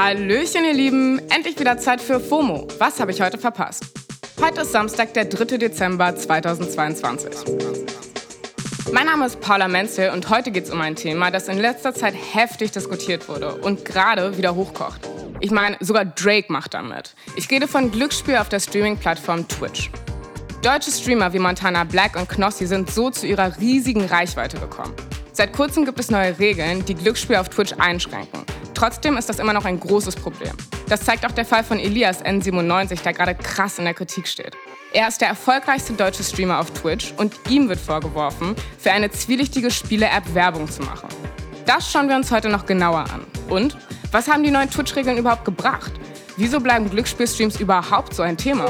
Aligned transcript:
Hallöchen, 0.00 0.64
ihr 0.64 0.74
Lieben. 0.74 1.20
Endlich 1.28 1.58
wieder 1.58 1.76
Zeit 1.76 2.00
für 2.00 2.20
FOMO. 2.20 2.68
Was 2.78 3.00
habe 3.00 3.10
ich 3.10 3.20
heute 3.20 3.36
verpasst? 3.36 3.84
Heute 4.40 4.60
ist 4.60 4.70
Samstag, 4.70 5.12
der 5.12 5.24
3. 5.24 5.58
Dezember 5.58 6.14
2022. 6.14 7.32
Mein 8.92 9.06
Name 9.06 9.26
ist 9.26 9.40
Paula 9.40 9.66
Menzel 9.66 10.10
und 10.10 10.30
heute 10.30 10.52
geht 10.52 10.66
es 10.66 10.70
um 10.70 10.80
ein 10.80 10.94
Thema, 10.94 11.32
das 11.32 11.48
in 11.48 11.58
letzter 11.58 11.94
Zeit 11.94 12.14
heftig 12.14 12.70
diskutiert 12.70 13.28
wurde 13.28 13.56
und 13.56 13.84
gerade 13.84 14.38
wieder 14.38 14.54
hochkocht. 14.54 15.00
Ich 15.40 15.50
meine, 15.50 15.76
sogar 15.80 16.04
Drake 16.04 16.52
macht 16.52 16.74
damit. 16.74 17.16
Ich 17.34 17.50
rede 17.50 17.66
von 17.66 17.90
Glücksspiel 17.90 18.36
auf 18.36 18.48
der 18.48 18.60
Streaming-Plattform 18.60 19.48
Twitch. 19.48 19.90
Deutsche 20.62 20.92
Streamer 20.92 21.32
wie 21.32 21.40
Montana 21.40 21.82
Black 21.82 22.14
und 22.14 22.28
Knossi 22.28 22.68
sind 22.68 22.88
so 22.88 23.10
zu 23.10 23.26
ihrer 23.26 23.58
riesigen 23.58 24.04
Reichweite 24.04 24.60
gekommen. 24.60 24.94
Seit 25.32 25.52
kurzem 25.52 25.84
gibt 25.84 25.98
es 25.98 26.08
neue 26.08 26.38
Regeln, 26.38 26.84
die 26.84 26.94
Glücksspiel 26.94 27.34
auf 27.34 27.48
Twitch 27.48 27.72
einschränken. 27.78 28.44
Trotzdem 28.78 29.16
ist 29.16 29.28
das 29.28 29.40
immer 29.40 29.52
noch 29.52 29.64
ein 29.64 29.80
großes 29.80 30.14
Problem. 30.14 30.52
Das 30.88 31.00
zeigt 31.00 31.26
auch 31.26 31.32
der 31.32 31.44
Fall 31.44 31.64
von 31.64 31.80
Elias 31.80 32.24
N97, 32.24 33.02
der 33.02 33.12
gerade 33.12 33.34
krass 33.34 33.80
in 33.80 33.84
der 33.84 33.92
Kritik 33.92 34.28
steht. 34.28 34.56
Er 34.92 35.08
ist 35.08 35.20
der 35.20 35.26
erfolgreichste 35.26 35.94
deutsche 35.94 36.22
Streamer 36.22 36.60
auf 36.60 36.70
Twitch 36.70 37.12
und 37.16 37.34
ihm 37.50 37.68
wird 37.68 37.80
vorgeworfen, 37.80 38.54
für 38.78 38.92
eine 38.92 39.10
zwielichtige 39.10 39.72
Spiele-App 39.72 40.32
Werbung 40.32 40.70
zu 40.70 40.82
machen. 40.82 41.08
Das 41.66 41.90
schauen 41.90 42.08
wir 42.08 42.14
uns 42.14 42.30
heute 42.30 42.50
noch 42.50 42.66
genauer 42.66 43.06
an. 43.12 43.26
Und 43.48 43.76
was 44.12 44.28
haben 44.28 44.44
die 44.44 44.52
neuen 44.52 44.70
Twitch-Regeln 44.70 45.18
überhaupt 45.18 45.44
gebracht? 45.44 45.90
Wieso 46.36 46.60
bleiben 46.60 46.88
Glücksspielstreams 46.88 47.58
überhaupt 47.58 48.14
so 48.14 48.22
ein 48.22 48.36
Thema? 48.36 48.64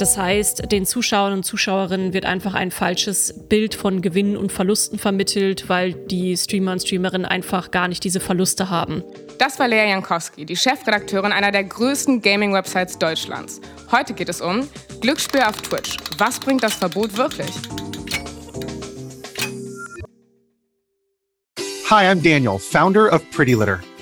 Das 0.00 0.16
heißt, 0.16 0.72
den 0.72 0.86
Zuschauern 0.86 1.34
und 1.34 1.42
Zuschauerinnen 1.44 2.14
wird 2.14 2.24
einfach 2.24 2.54
ein 2.54 2.70
falsches 2.70 3.34
Bild 3.50 3.74
von 3.74 4.00
Gewinnen 4.00 4.34
und 4.34 4.50
Verlusten 4.50 4.98
vermittelt, 4.98 5.68
weil 5.68 5.92
die 5.92 6.34
Streamer 6.38 6.72
und 6.72 6.80
Streamerinnen 6.80 7.26
einfach 7.26 7.70
gar 7.70 7.86
nicht 7.86 8.02
diese 8.02 8.18
Verluste 8.18 8.70
haben. 8.70 9.04
Das 9.36 9.58
war 9.58 9.68
Lea 9.68 9.90
Jankowski, 9.90 10.46
die 10.46 10.56
Chefredakteurin 10.56 11.32
einer 11.32 11.52
der 11.52 11.64
größten 11.64 12.22
Gaming-Websites 12.22 12.98
Deutschlands. 12.98 13.60
Heute 13.92 14.14
geht 14.14 14.30
es 14.30 14.40
um 14.40 14.66
Glücksspiel 15.02 15.42
auf 15.42 15.60
Twitch. 15.60 15.98
Was 16.16 16.40
bringt 16.40 16.62
das 16.62 16.72
Verbot 16.76 17.14
wirklich? 17.18 17.50
Hi, 21.90 22.06
I'm 22.06 22.22
Daniel, 22.22 22.58
founder 22.58 23.12
of 23.12 23.22
Pretty 23.32 23.52
Litter. 23.52 23.80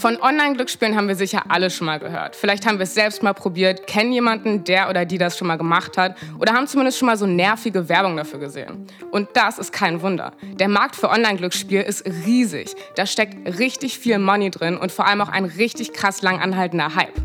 Von 0.00 0.16
Online-Glücksspielen 0.18 0.96
haben 0.96 1.08
wir 1.08 1.14
sicher 1.14 1.42
alle 1.48 1.68
schon 1.68 1.84
mal 1.84 1.98
gehört. 1.98 2.34
Vielleicht 2.34 2.66
haben 2.66 2.78
wir 2.78 2.84
es 2.84 2.94
selbst 2.94 3.22
mal 3.22 3.34
probiert, 3.34 3.86
kennen 3.86 4.12
jemanden, 4.12 4.64
der 4.64 4.88
oder 4.88 5.04
die 5.04 5.18
das 5.18 5.36
schon 5.36 5.46
mal 5.46 5.58
gemacht 5.58 5.98
hat 5.98 6.16
oder 6.38 6.54
haben 6.54 6.66
zumindest 6.66 6.98
schon 6.98 7.04
mal 7.04 7.18
so 7.18 7.26
nervige 7.26 7.86
Werbung 7.90 8.16
dafür 8.16 8.38
gesehen. 8.38 8.86
Und 9.10 9.28
das 9.34 9.58
ist 9.58 9.74
kein 9.74 10.00
Wunder. 10.00 10.32
Der 10.54 10.68
Markt 10.68 10.96
für 10.96 11.10
Online-Glücksspiel 11.10 11.82
ist 11.82 12.06
riesig. 12.06 12.74
Da 12.96 13.04
steckt 13.04 13.58
richtig 13.58 13.98
viel 13.98 14.18
Money 14.18 14.50
drin 14.50 14.78
und 14.78 14.90
vor 14.90 15.06
allem 15.06 15.20
auch 15.20 15.28
ein 15.28 15.44
richtig 15.44 15.92
krass 15.92 16.22
lang 16.22 16.40
anhaltender 16.40 16.94
Hype. 16.94 17.20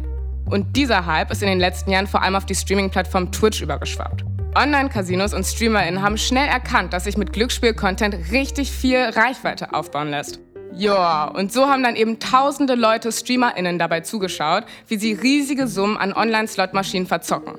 Und 0.49 0.75
dieser 0.75 1.05
Hype 1.05 1.31
ist 1.31 1.43
in 1.43 1.47
den 1.47 1.61
letzten 1.61 1.91
Jahren 1.91 2.07
vor 2.07 2.23
allem 2.23 2.35
auf 2.35 2.45
die 2.45 2.55
Streaming-Plattform 2.55 3.31
Twitch 3.31 3.61
übergeschwappt. 3.61 4.25
Online-Casinos 4.53 5.33
und 5.33 5.45
StreamerInnen 5.45 6.01
haben 6.01 6.17
schnell 6.17 6.49
erkannt, 6.49 6.91
dass 6.91 7.05
sich 7.05 7.15
mit 7.15 7.31
Glücksspiel-Content 7.31 8.33
richtig 8.33 8.69
viel 8.69 8.97
Reichweite 8.97 9.73
aufbauen 9.73 10.09
lässt. 10.09 10.44
Ja, 10.77 11.25
und 11.29 11.53
so 11.53 11.67
haben 11.67 11.83
dann 11.83 11.95
eben 11.95 12.19
tausende 12.19 12.75
Leute 12.75 13.11
StreamerInnen 13.11 13.79
dabei 13.79 14.01
zugeschaut, 14.01 14.65
wie 14.87 14.97
sie 14.97 15.13
riesige 15.13 15.67
Summen 15.67 15.95
an 15.95 16.11
Online-Slot-Maschinen 16.11 17.07
verzocken. 17.07 17.53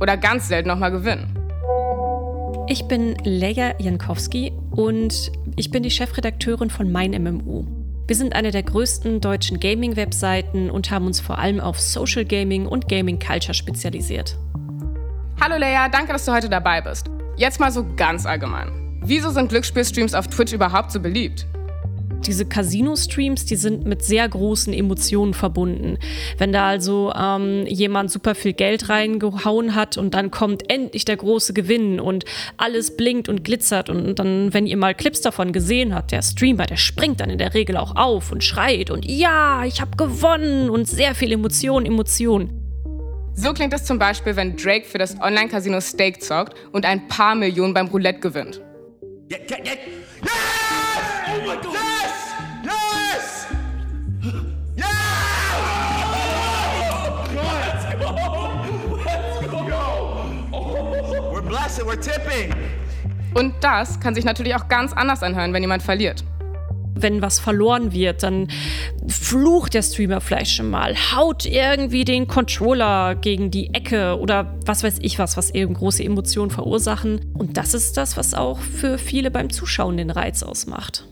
Oder 0.00 0.16
ganz 0.16 0.48
selten 0.48 0.68
nochmal 0.68 0.90
gewinnen. 0.90 1.34
Ich 2.68 2.86
bin 2.88 3.16
Leia 3.24 3.74
Jankowski 3.78 4.52
und 4.72 5.30
ich 5.56 5.70
bin 5.70 5.84
die 5.84 5.90
Chefredakteurin 5.90 6.68
von 6.68 6.90
Mein 6.90 7.12
MMO. 7.12 7.64
Wir 8.08 8.16
sind 8.16 8.34
eine 8.34 8.50
der 8.50 8.64
größten 8.64 9.20
deutschen 9.20 9.60
Gaming-Webseiten 9.60 10.70
und 10.70 10.90
haben 10.90 11.06
uns 11.06 11.20
vor 11.20 11.38
allem 11.38 11.60
auf 11.60 11.78
Social 11.78 12.24
Gaming 12.24 12.66
und 12.66 12.88
Gaming 12.88 13.20
Culture 13.20 13.54
spezialisiert. 13.54 14.36
Hallo 15.40 15.56
Leia, 15.58 15.88
danke, 15.88 16.12
dass 16.12 16.24
du 16.24 16.32
heute 16.32 16.48
dabei 16.48 16.80
bist. 16.80 17.08
Jetzt 17.36 17.60
mal 17.60 17.70
so 17.70 17.86
ganz 17.96 18.26
allgemein. 18.26 19.00
Wieso 19.04 19.30
sind 19.30 19.48
Glücksspielstreams 19.48 20.14
auf 20.14 20.26
Twitch 20.26 20.52
überhaupt 20.52 20.90
so 20.90 20.98
beliebt? 20.98 21.46
Diese 22.26 22.44
Casino-Streams, 22.44 23.44
die 23.46 23.56
sind 23.56 23.86
mit 23.86 24.02
sehr 24.02 24.28
großen 24.28 24.72
Emotionen 24.72 25.34
verbunden. 25.34 25.98
Wenn 26.36 26.52
da 26.52 26.68
also 26.68 27.12
ähm, 27.14 27.64
jemand 27.66 28.10
super 28.10 28.34
viel 28.34 28.52
Geld 28.52 28.88
reingehauen 28.88 29.74
hat 29.74 29.96
und 29.96 30.14
dann 30.14 30.30
kommt 30.30 30.70
endlich 30.70 31.04
der 31.04 31.16
große 31.16 31.54
Gewinn 31.54 32.00
und 32.00 32.24
alles 32.56 32.96
blinkt 32.96 33.28
und 33.28 33.44
glitzert 33.44 33.88
und 33.88 34.18
dann, 34.18 34.52
wenn 34.52 34.66
ihr 34.66 34.76
mal 34.76 34.94
Clips 34.94 35.20
davon 35.20 35.52
gesehen 35.52 35.94
habt, 35.94 36.12
der 36.12 36.22
Streamer, 36.22 36.66
der 36.66 36.76
springt 36.76 37.20
dann 37.20 37.30
in 37.30 37.38
der 37.38 37.54
Regel 37.54 37.76
auch 37.76 37.96
auf 37.96 38.32
und 38.32 38.44
schreit 38.44 38.90
und 38.90 39.04
ja, 39.06 39.64
ich 39.64 39.80
habe 39.80 39.96
gewonnen 39.96 40.70
und 40.70 40.86
sehr 40.86 41.14
viel 41.14 41.32
Emotion, 41.32 41.86
Emotion. 41.86 42.50
So 43.34 43.52
klingt 43.52 43.72
es 43.72 43.84
zum 43.84 44.00
Beispiel, 44.00 44.34
wenn 44.34 44.56
Drake 44.56 44.84
für 44.84 44.98
das 44.98 45.20
Online-Casino 45.20 45.80
Stake 45.80 46.18
zockt 46.18 46.54
und 46.72 46.84
ein 46.84 47.06
paar 47.06 47.36
Millionen 47.36 47.72
beim 47.72 47.86
Roulette 47.86 48.18
gewinnt. 48.18 48.60
Yeah, 49.30 49.38
yeah, 49.48 49.64
yeah. 49.64 49.97
Und 63.34 63.54
das 63.60 64.00
kann 64.00 64.14
sich 64.14 64.24
natürlich 64.24 64.54
auch 64.54 64.68
ganz 64.68 64.92
anders 64.92 65.22
anhören, 65.22 65.52
wenn 65.52 65.62
jemand 65.62 65.82
verliert 65.82 66.24
wenn 67.02 67.22
was 67.22 67.38
verloren 67.38 67.92
wird, 67.92 68.22
dann 68.22 68.48
flucht 69.08 69.74
der 69.74 69.82
Streamer 69.82 70.20
vielleicht 70.20 70.52
schon 70.52 70.70
mal, 70.70 70.94
haut 71.14 71.46
irgendwie 71.46 72.04
den 72.04 72.26
Controller 72.26 73.14
gegen 73.14 73.50
die 73.50 73.72
Ecke 73.74 74.18
oder 74.18 74.58
was 74.64 74.82
weiß 74.82 74.98
ich 75.00 75.18
was, 75.18 75.36
was 75.36 75.50
eben 75.50 75.74
große 75.74 76.02
Emotionen 76.02 76.50
verursachen. 76.50 77.32
Und 77.34 77.56
das 77.56 77.74
ist 77.74 77.96
das, 77.96 78.16
was 78.16 78.34
auch 78.34 78.60
für 78.60 78.98
viele 78.98 79.30
beim 79.30 79.50
Zuschauen 79.50 79.96
den 79.96 80.10
Reiz 80.10 80.42
ausmacht. 80.42 81.06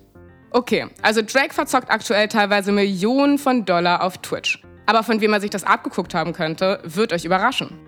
Okay, 0.50 0.86
also 1.02 1.22
Drake 1.22 1.52
verzockt 1.52 1.90
aktuell 1.90 2.28
teilweise 2.28 2.72
Millionen 2.72 3.38
von 3.38 3.64
Dollar 3.64 4.02
auf 4.02 4.18
Twitch. 4.18 4.62
Aber 4.86 5.02
von 5.02 5.20
wem 5.20 5.32
man 5.32 5.40
sich 5.40 5.50
das 5.50 5.64
abgeguckt 5.64 6.14
haben 6.14 6.32
könnte, 6.32 6.80
wird 6.84 7.12
euch 7.12 7.24
überraschen. 7.24 7.85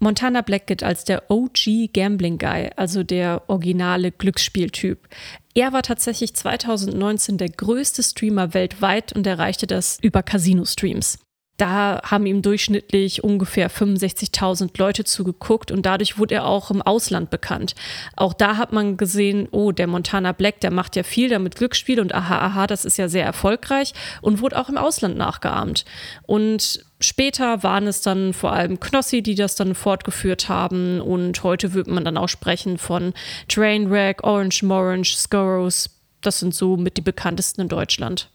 Montana 0.00 0.40
Black 0.40 0.66
gilt 0.66 0.82
als 0.82 1.04
der 1.04 1.30
OG 1.30 1.92
Gambling 1.92 2.38
Guy, 2.38 2.70
also 2.76 3.02
der 3.02 3.42
originale 3.48 4.10
Glücksspieltyp. 4.10 5.08
Er 5.54 5.72
war 5.72 5.82
tatsächlich 5.82 6.34
2019 6.34 7.36
der 7.36 7.50
größte 7.50 8.02
Streamer 8.02 8.54
weltweit 8.54 9.12
und 9.12 9.26
erreichte 9.26 9.66
das 9.66 9.98
über 10.00 10.22
Casino-Streams. 10.22 11.18
Da 11.60 12.00
haben 12.04 12.24
ihm 12.24 12.40
durchschnittlich 12.40 13.22
ungefähr 13.22 13.70
65.000 13.70 14.70
Leute 14.78 15.04
zugeguckt 15.04 15.70
und 15.70 15.84
dadurch 15.84 16.16
wurde 16.18 16.36
er 16.36 16.46
auch 16.46 16.70
im 16.70 16.80
Ausland 16.80 17.28
bekannt. 17.28 17.74
Auch 18.16 18.32
da 18.32 18.56
hat 18.56 18.72
man 18.72 18.96
gesehen, 18.96 19.46
oh, 19.50 19.70
der 19.70 19.86
Montana 19.86 20.32
Black, 20.32 20.60
der 20.60 20.70
macht 20.70 20.96
ja 20.96 21.02
viel 21.02 21.28
damit 21.28 21.56
Glücksspiel 21.56 22.00
und 22.00 22.14
aha, 22.14 22.38
aha, 22.38 22.66
das 22.66 22.86
ist 22.86 22.96
ja 22.96 23.10
sehr 23.10 23.26
erfolgreich 23.26 23.92
und 24.22 24.40
wurde 24.40 24.58
auch 24.58 24.70
im 24.70 24.78
Ausland 24.78 25.18
nachgeahmt. 25.18 25.84
Und 26.22 26.86
später 27.00 27.62
waren 27.62 27.86
es 27.86 28.02
dann 28.02 28.32
vor 28.32 28.52
allem 28.52 28.80
Knossi, 28.80 29.22
die 29.22 29.34
das 29.34 29.54
dann 29.54 29.74
fortgeführt 29.74 30.48
haben 30.48 31.00
und 31.00 31.42
heute 31.42 31.74
wird 31.74 31.86
man 31.86 32.04
dann 32.04 32.16
auch 32.16 32.28
sprechen 32.28 32.78
von 32.78 33.12
Trainwreck, 33.48 34.22
Orange 34.24 34.62
Morange, 34.62 35.06
Scorrows. 35.06 35.90
Das 36.20 36.38
sind 36.38 36.54
so 36.54 36.76
mit 36.76 36.96
die 36.96 37.02
bekanntesten 37.02 37.62
in 37.62 37.68
Deutschland. 37.68 38.30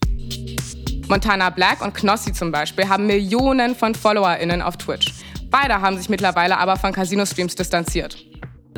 Montana 1.08 1.52
Black 1.52 1.82
und 1.82 1.94
Knossi 1.94 2.34
zum 2.34 2.52
Beispiel 2.52 2.90
haben 2.90 3.06
Millionen 3.06 3.76
von 3.76 3.94
FollowerInnen 3.94 4.62
auf 4.62 4.78
Twitch. 4.78 5.14
Beide 5.52 5.80
haben 5.82 5.98
sich 5.98 6.10
mittlerweile 6.10 6.58
aber 6.58 6.78
von 6.78 6.92
Casino-Streams 6.92 7.56
distanziert. 7.56 8.18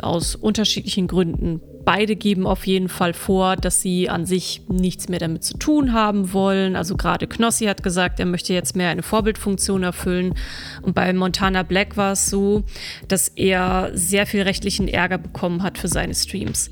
Aus 0.03 0.35
unterschiedlichen 0.35 1.07
Gründen. 1.07 1.61
Beide 1.85 2.15
geben 2.15 2.45
auf 2.45 2.67
jeden 2.67 2.89
Fall 2.89 3.13
vor, 3.13 3.55
dass 3.55 3.81
sie 3.81 4.09
an 4.09 4.25
sich 4.25 4.61
nichts 4.67 5.07
mehr 5.07 5.19
damit 5.19 5.43
zu 5.43 5.57
tun 5.57 5.93
haben 5.93 6.33
wollen. 6.33 6.75
Also 6.75 6.97
gerade 6.97 7.27
Knossi 7.27 7.65
hat 7.65 7.81
gesagt, 7.81 8.19
er 8.19 8.25
möchte 8.25 8.53
jetzt 8.53 8.75
mehr 8.75 8.89
eine 8.89 9.03
Vorbildfunktion 9.03 9.83
erfüllen. 9.83 10.35
Und 10.81 10.95
bei 10.95 11.11
Montana 11.13 11.63
Black 11.63 11.95
war 11.95 12.11
es 12.11 12.29
so, 12.29 12.63
dass 13.07 13.29
er 13.29 13.91
sehr 13.93 14.25
viel 14.25 14.41
rechtlichen 14.41 14.87
Ärger 14.87 15.17
bekommen 15.17 15.63
hat 15.63 15.77
für 15.77 15.87
seine 15.87 16.13
Streams. 16.13 16.69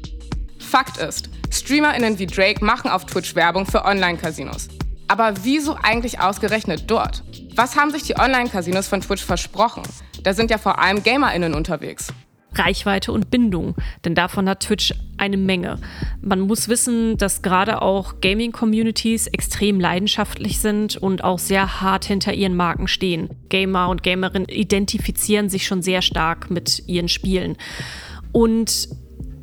Fakt 0.60 0.98
ist, 0.98 1.30
StreamerInnen 1.50 2.20
wie 2.20 2.26
Drake 2.26 2.64
machen 2.64 2.90
auf 2.90 3.06
Twitch 3.06 3.36
Werbung 3.36 3.66
für 3.66 3.86
Online-Casinos. 3.86 4.68
Aber 5.08 5.34
wieso 5.44 5.78
eigentlich 5.82 6.20
ausgerechnet 6.20 6.86
dort? 6.88 7.24
Was 7.56 7.78
haben 7.78 7.92
sich 7.92 8.04
die 8.04 8.18
Online-Casinos 8.18 8.88
von 8.88 9.02
Twitch 9.02 9.24
versprochen? 9.24 9.84
Da 10.24 10.34
sind 10.34 10.50
ja 10.52 10.58
vor 10.58 10.80
allem 10.80 11.04
GamerInnen 11.04 11.54
unterwegs. 11.54 12.08
Reichweite 12.58 13.12
und 13.12 13.32
Bindung, 13.32 13.76
denn 14.04 14.16
davon 14.16 14.50
hat 14.50 14.62
Twitch 14.62 14.94
eine 15.18 15.38
Menge. 15.38 15.80
Man 16.22 16.42
muss 16.42 16.68
wissen, 16.68 17.18
dass 17.18 17.42
gerade 17.42 17.82
auch 17.82 18.22
Gaming-Communities 18.22 19.28
extrem 19.28 19.80
leidenschaftlich 19.80 20.60
sind 20.60 20.98
und 20.98 21.24
auch 21.24 21.40
sehr 21.40 21.82
hart 21.82 22.06
hinter 22.06 22.34
ihren 22.34 22.56
Marken 22.56 22.88
stehen. 22.88 23.30
Gamer 23.50 23.90
und 23.90 24.04
Gamerinnen 24.04 24.50
identifizieren 24.50 25.50
sich 25.50 25.66
schon 25.66 25.82
sehr 25.82 26.02
stark 26.02 26.50
mit 26.50 26.84
ihren 26.88 27.08
Spielen. 27.08 27.58
Und 28.32 28.90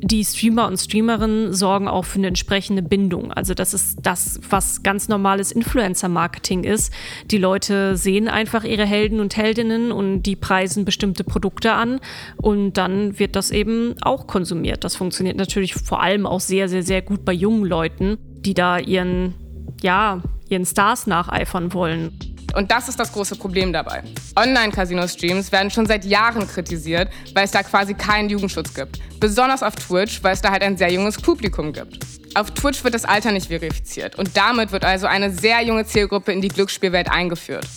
die 0.03 0.25
Streamer 0.25 0.67
und 0.67 0.77
Streamerinnen 0.77 1.53
sorgen 1.53 1.87
auch 1.87 2.03
für 2.03 2.17
eine 2.19 2.27
entsprechende 2.27 2.81
Bindung. 2.81 3.31
Also 3.31 3.53
das 3.53 3.73
ist 3.73 3.99
das, 4.01 4.39
was 4.49 4.83
ganz 4.83 5.07
normales 5.07 5.51
Influencer-Marketing 5.51 6.65
ist. 6.65 6.93
Die 7.31 7.37
Leute 7.37 7.95
sehen 7.95 8.27
einfach 8.27 8.65
ihre 8.65 8.85
Helden 8.85 9.21
und 9.21 9.37
Heldinnen 9.37 9.91
und 9.91 10.23
die 10.23 10.35
preisen 10.35 10.83
bestimmte 10.83 11.23
Produkte 11.23 11.73
an 11.73 12.01
und 12.37 12.73
dann 12.73 13.17
wird 13.17 13.35
das 13.35 13.49
eben 13.51 13.95
auch 14.01 14.27
konsumiert. 14.27 14.83
Das 14.83 14.95
funktioniert 14.95 15.37
natürlich 15.37 15.75
vor 15.75 16.01
allem 16.01 16.25
auch 16.25 16.41
sehr, 16.41 16.67
sehr, 16.67 16.83
sehr 16.83 17.01
gut 17.01 17.23
bei 17.23 17.33
jungen 17.33 17.65
Leuten, 17.65 18.17
die 18.41 18.53
da 18.53 18.77
ihren, 18.79 19.33
ja, 19.81 20.21
ihren 20.49 20.65
Stars 20.65 21.07
nacheifern 21.07 21.73
wollen. 21.73 22.32
Und 22.53 22.71
das 22.71 22.87
ist 22.87 22.99
das 22.99 23.11
große 23.11 23.35
Problem 23.35 23.73
dabei. 23.73 24.03
Online-Casino-Streams 24.35 25.51
werden 25.51 25.71
schon 25.71 25.85
seit 25.85 26.05
Jahren 26.05 26.47
kritisiert, 26.47 27.09
weil 27.33 27.45
es 27.45 27.51
da 27.51 27.63
quasi 27.63 27.93
keinen 27.93 28.29
Jugendschutz 28.29 28.73
gibt. 28.73 28.99
Besonders 29.19 29.63
auf 29.63 29.75
Twitch, 29.75 30.23
weil 30.23 30.33
es 30.33 30.41
da 30.41 30.51
halt 30.51 30.63
ein 30.63 30.77
sehr 30.77 30.91
junges 30.91 31.17
Publikum 31.17 31.73
gibt. 31.73 31.99
Auf 32.35 32.51
Twitch 32.51 32.83
wird 32.83 32.93
das 32.93 33.05
Alter 33.05 33.31
nicht 33.31 33.47
verifiziert 33.47 34.15
und 34.17 34.35
damit 34.35 34.71
wird 34.71 34.85
also 34.85 35.07
eine 35.07 35.31
sehr 35.31 35.61
junge 35.63 35.85
Zielgruppe 35.85 36.31
in 36.31 36.41
die 36.41 36.47
Glücksspielwelt 36.47 37.09
eingeführt. 37.09 37.67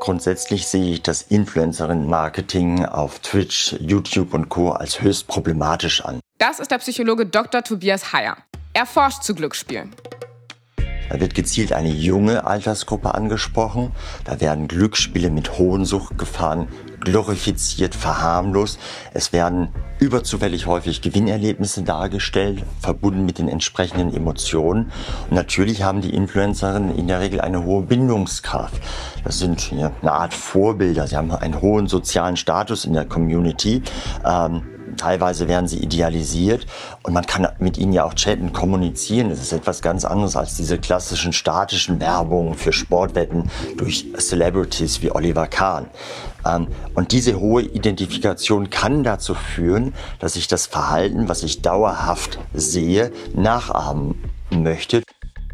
Grundsätzlich 0.00 0.66
sehe 0.66 0.92
ich 0.92 1.02
das 1.02 1.22
Influencerin-Marketing 1.22 2.84
auf 2.84 3.18
Twitch, 3.18 3.76
YouTube 3.80 4.32
und 4.32 4.48
Co. 4.48 4.70
als 4.70 5.00
höchst 5.00 5.26
problematisch 5.26 6.04
an. 6.04 6.20
Das 6.38 6.60
ist 6.60 6.70
der 6.70 6.78
Psychologe 6.78 7.26
Dr. 7.26 7.62
Tobias 7.62 8.12
Heyer. 8.12 8.36
Er 8.72 8.86
forscht 8.86 9.22
zu 9.22 9.34
Glücksspielen. 9.34 9.94
Da 11.10 11.20
wird 11.20 11.34
gezielt 11.34 11.72
eine 11.72 11.90
junge 11.90 12.46
Altersgruppe 12.46 13.14
angesprochen. 13.14 13.92
Da 14.24 14.40
werden 14.40 14.68
Glücksspiele 14.68 15.30
mit 15.30 15.58
hohen 15.58 15.84
Suchtgefahren 15.84 16.68
glorifiziert, 17.00 17.94
verharmlost. 17.94 18.78
Es 19.14 19.32
werden 19.32 19.68
überzufällig 19.98 20.66
häufig 20.66 21.00
Gewinnerlebnisse 21.00 21.82
dargestellt, 21.82 22.62
verbunden 22.80 23.24
mit 23.24 23.38
den 23.38 23.48
entsprechenden 23.48 24.14
Emotionen. 24.14 24.92
Und 25.28 25.36
natürlich 25.36 25.82
haben 25.82 26.00
die 26.00 26.14
Influencerinnen 26.14 26.96
in 26.96 27.08
der 27.08 27.20
Regel 27.20 27.40
eine 27.40 27.64
hohe 27.64 27.82
Bindungskraft. 27.82 28.80
Das 29.24 29.38
sind 29.38 29.72
eine 29.72 30.12
Art 30.12 30.34
Vorbilder. 30.34 31.06
Sie 31.06 31.16
haben 31.16 31.32
einen 31.32 31.60
hohen 31.60 31.86
sozialen 31.86 32.36
Status 32.36 32.84
in 32.84 32.92
der 32.92 33.06
Community. 33.06 33.82
Ähm, 34.24 34.62
Teilweise 34.98 35.48
werden 35.48 35.68
sie 35.68 35.78
idealisiert 35.78 36.66
und 37.02 37.14
man 37.14 37.24
kann 37.24 37.48
mit 37.58 37.78
ihnen 37.78 37.92
ja 37.92 38.04
auch 38.04 38.14
chatten, 38.14 38.52
kommunizieren. 38.52 39.30
Das 39.30 39.40
ist 39.40 39.52
etwas 39.52 39.80
ganz 39.80 40.04
anderes 40.04 40.36
als 40.36 40.56
diese 40.56 40.78
klassischen 40.78 41.32
statischen 41.32 42.00
Werbungen 42.00 42.54
für 42.54 42.72
Sportwetten 42.72 43.50
durch 43.76 44.06
Celebrities 44.18 45.00
wie 45.00 45.10
Oliver 45.10 45.46
Kahn. 45.46 45.86
Ähm, 46.44 46.68
und 46.94 47.12
diese 47.12 47.40
hohe 47.40 47.62
Identifikation 47.62 48.70
kann 48.70 49.04
dazu 49.04 49.34
führen, 49.34 49.94
dass 50.18 50.36
ich 50.36 50.48
das 50.48 50.66
Verhalten, 50.66 51.28
was 51.28 51.42
ich 51.42 51.62
dauerhaft 51.62 52.38
sehe, 52.52 53.12
nachahmen 53.34 54.22
möchte. 54.50 55.02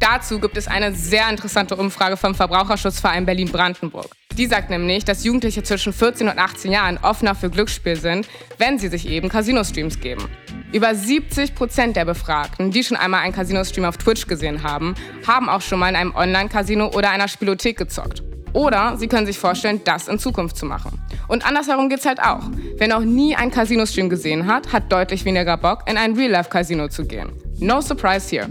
Dazu 0.01 0.41
gibt 0.41 0.57
es 0.57 0.69
eine 0.69 0.95
sehr 0.95 1.29
interessante 1.31 1.77
Umfrage 1.77 2.17
vom 2.17 2.35
Verbraucherschutzverein 2.35 3.27
Berlin-Brandenburg. 3.27 4.09
Die 4.37 4.47
sagt 4.47 4.69
nämlich, 4.69 5.05
dass 5.05 5.23
Jugendliche 5.23 5.63
zwischen 5.63 5.93
14 5.93 6.29
und 6.29 6.39
18 6.39 6.73
Jahren 6.73 6.99
offener 6.99 7.37
für 7.37 7.51
Glücksspiel 7.51 7.97
sind, 7.97 8.27
wenn 8.59 8.79
sie 8.79 8.89
sich 8.89 9.09
eben 9.09 9.29
Casino-Streams 9.29 10.01
geben. 10.01 10.29
Über 10.73 10.93
70 10.93 11.55
Prozent 11.55 11.95
der 11.95 12.05
Befragten, 12.05 12.73
die 12.73 12.83
schon 12.83 12.97
einmal 12.97 13.21
einen 13.21 13.33
Casino-Stream 13.33 13.85
auf 13.85 13.97
Twitch 13.97 14.27
gesehen 14.27 14.65
haben, 14.65 14.97
haben 15.25 15.49
auch 15.49 15.61
schon 15.61 15.79
mal 15.79 15.89
in 15.89 15.95
einem 15.95 16.15
Online-Casino 16.17 16.89
oder 16.89 17.11
einer 17.11 17.29
Spielothek 17.29 17.79
gezockt. 17.79 18.25
Oder 18.53 18.97
sie 18.97 19.07
können 19.07 19.27
sich 19.27 19.39
vorstellen, 19.39 19.81
das 19.85 20.09
in 20.09 20.19
Zukunft 20.19 20.57
zu 20.57 20.67
machen. 20.67 21.01
Und 21.29 21.47
andersherum 21.47 21.89
geht's 21.89 22.07
halt 22.07 22.21
auch. 22.21 22.51
Wer 22.77 22.89
noch 22.89 23.01
nie 23.01 23.37
einen 23.37 23.53
Casino-Stream 23.53 24.09
gesehen 24.09 24.47
hat, 24.47 24.73
hat 24.73 24.91
deutlich 24.91 25.25
weniger 25.25 25.57
Bock, 25.57 25.89
in 25.89 25.97
ein 25.97 26.15
Real-Life-Casino 26.15 26.89
zu 26.89 27.05
gehen. 27.05 27.33
No 27.61 27.81
surprise 27.81 28.29
here. 28.31 28.49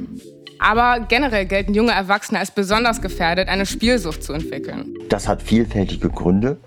Aber 0.59 1.01
generell 1.01 1.45
gelten 1.45 1.73
junge 1.73 1.91
Erwachsene 1.91 2.39
als 2.39 2.51
besonders 2.51 3.01
gefährdet, 3.01 3.49
eine 3.49 3.65
Spielsucht 3.65 4.23
zu 4.23 4.31
entwickeln. 4.31 4.95
Das 5.13 5.27
hat 5.27 5.43
vielfältige 5.43 6.09
Gründe 6.09 6.57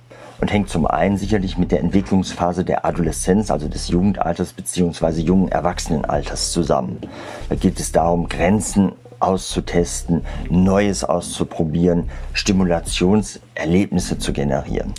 und 0.40 0.52
hängt 0.52 0.68
zum 0.68 0.86
einen 0.86 1.16
sicherlich 1.16 1.58
mit 1.58 1.72
der 1.72 1.80
Entwicklungsphase 1.80 2.64
der 2.64 2.86
Adoleszenz, 2.86 3.50
also 3.50 3.66
des 3.66 3.88
Jugendalters 3.88 4.52
bzw. 4.52 5.20
jungen 5.20 5.48
Erwachsenenalters 5.50 6.52
zusammen. 6.52 6.98
Da 7.48 7.56
geht 7.56 7.80
es 7.80 7.90
darum, 7.90 8.28
Grenzen 8.28 8.92
auszutesten, 9.18 10.24
Neues 10.48 11.02
auszuprobieren, 11.02 12.08
Stimulationserlebnisse 12.34 14.18
zu 14.18 14.32
generieren. 14.32 14.94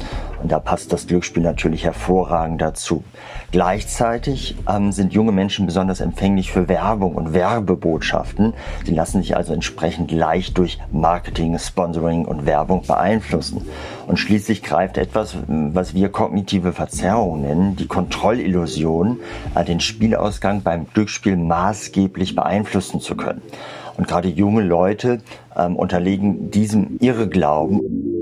Und 0.47 0.53
da 0.53 0.59
passt 0.59 0.93
das 0.93 1.07
Glücksspiel 1.07 1.43
natürlich 1.43 1.83
hervorragend 1.83 2.61
dazu. 2.61 3.03
Gleichzeitig 3.51 4.55
ähm, 4.69 4.93
sind 4.93 5.11
junge 5.11 5.33
Menschen 5.33 5.65
besonders 5.65 5.99
empfänglich 5.99 6.53
für 6.53 6.69
Werbung 6.69 7.15
und 7.15 7.33
Werbebotschaften. 7.33 8.53
Sie 8.85 8.93
lassen 8.93 9.21
sich 9.21 9.35
also 9.35 9.53
entsprechend 9.53 10.09
leicht 10.09 10.57
durch 10.57 10.79
Marketing, 10.89 11.59
Sponsoring 11.59 12.23
und 12.23 12.45
Werbung 12.45 12.83
beeinflussen. 12.87 13.67
Und 14.07 14.19
schließlich 14.19 14.63
greift 14.63 14.97
etwas, 14.97 15.35
was 15.47 15.93
wir 15.93 16.07
kognitive 16.07 16.71
Verzerrung 16.71 17.41
nennen, 17.41 17.75
die 17.75 17.87
Kontrollillusion, 17.87 19.19
äh, 19.53 19.65
den 19.65 19.81
Spielausgang 19.81 20.61
beim 20.61 20.87
Glücksspiel 20.93 21.35
maßgeblich 21.35 22.37
beeinflussen 22.37 23.01
zu 23.01 23.17
können. 23.17 23.41
Und 23.97 24.07
gerade 24.07 24.29
junge 24.29 24.61
Leute 24.61 25.19
ähm, 25.57 25.75
unterlegen 25.75 26.51
diesem 26.51 26.99
Irrglauben. 27.01 28.16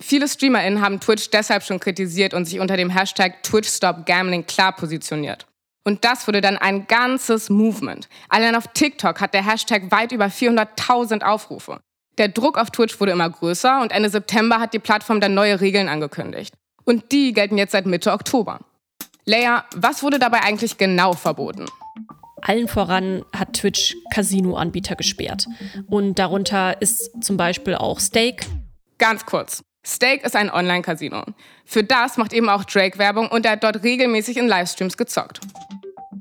Viele 0.00 0.28
StreamerInnen 0.28 0.80
haben 0.80 1.00
Twitch 1.00 1.30
deshalb 1.30 1.62
schon 1.62 1.80
kritisiert 1.80 2.34
und 2.34 2.44
sich 2.44 2.60
unter 2.60 2.76
dem 2.76 2.90
Hashtag 2.90 3.42
TwitchStopGambling 3.42 4.46
klar 4.46 4.72
positioniert. 4.72 5.46
Und 5.84 6.04
das 6.04 6.26
wurde 6.26 6.40
dann 6.40 6.56
ein 6.58 6.86
ganzes 6.86 7.48
Movement. 7.48 8.08
Allein 8.28 8.54
auf 8.54 8.68
TikTok 8.74 9.20
hat 9.20 9.34
der 9.34 9.44
Hashtag 9.44 9.90
weit 9.90 10.12
über 10.12 10.26
400.000 10.26 11.22
Aufrufe. 11.22 11.80
Der 12.18 12.28
Druck 12.28 12.58
auf 12.58 12.70
Twitch 12.70 13.00
wurde 13.00 13.12
immer 13.12 13.30
größer 13.30 13.80
und 13.80 13.92
Ende 13.92 14.10
September 14.10 14.60
hat 14.60 14.74
die 14.74 14.80
Plattform 14.80 15.20
dann 15.20 15.34
neue 15.34 15.60
Regeln 15.60 15.88
angekündigt. 15.88 16.54
Und 16.84 17.12
die 17.12 17.32
gelten 17.32 17.58
jetzt 17.58 17.72
seit 17.72 17.86
Mitte 17.86 18.12
Oktober. 18.12 18.60
Leia, 19.24 19.64
was 19.76 20.02
wurde 20.02 20.18
dabei 20.18 20.42
eigentlich 20.42 20.78
genau 20.78 21.12
verboten? 21.12 21.66
Allen 22.42 22.68
voran 22.68 23.24
hat 23.34 23.54
Twitch 23.54 23.96
Casino-Anbieter 24.12 24.96
gesperrt. 24.96 25.46
Und 25.88 26.18
darunter 26.18 26.80
ist 26.80 27.10
zum 27.22 27.36
Beispiel 27.36 27.74
auch 27.74 28.00
Stake. 28.00 28.46
Ganz 28.98 29.26
kurz. 29.26 29.62
Stake 29.88 30.24
ist 30.24 30.36
ein 30.36 30.50
Online-Casino. 30.50 31.24
Für 31.64 31.82
das 31.82 32.18
macht 32.18 32.32
eben 32.34 32.48
auch 32.50 32.64
Drake 32.64 32.98
Werbung 32.98 33.28
und 33.28 33.46
er 33.46 33.52
hat 33.52 33.64
dort 33.64 33.82
regelmäßig 33.82 34.36
in 34.36 34.46
Livestreams 34.46 34.96
gezockt. 34.96 35.40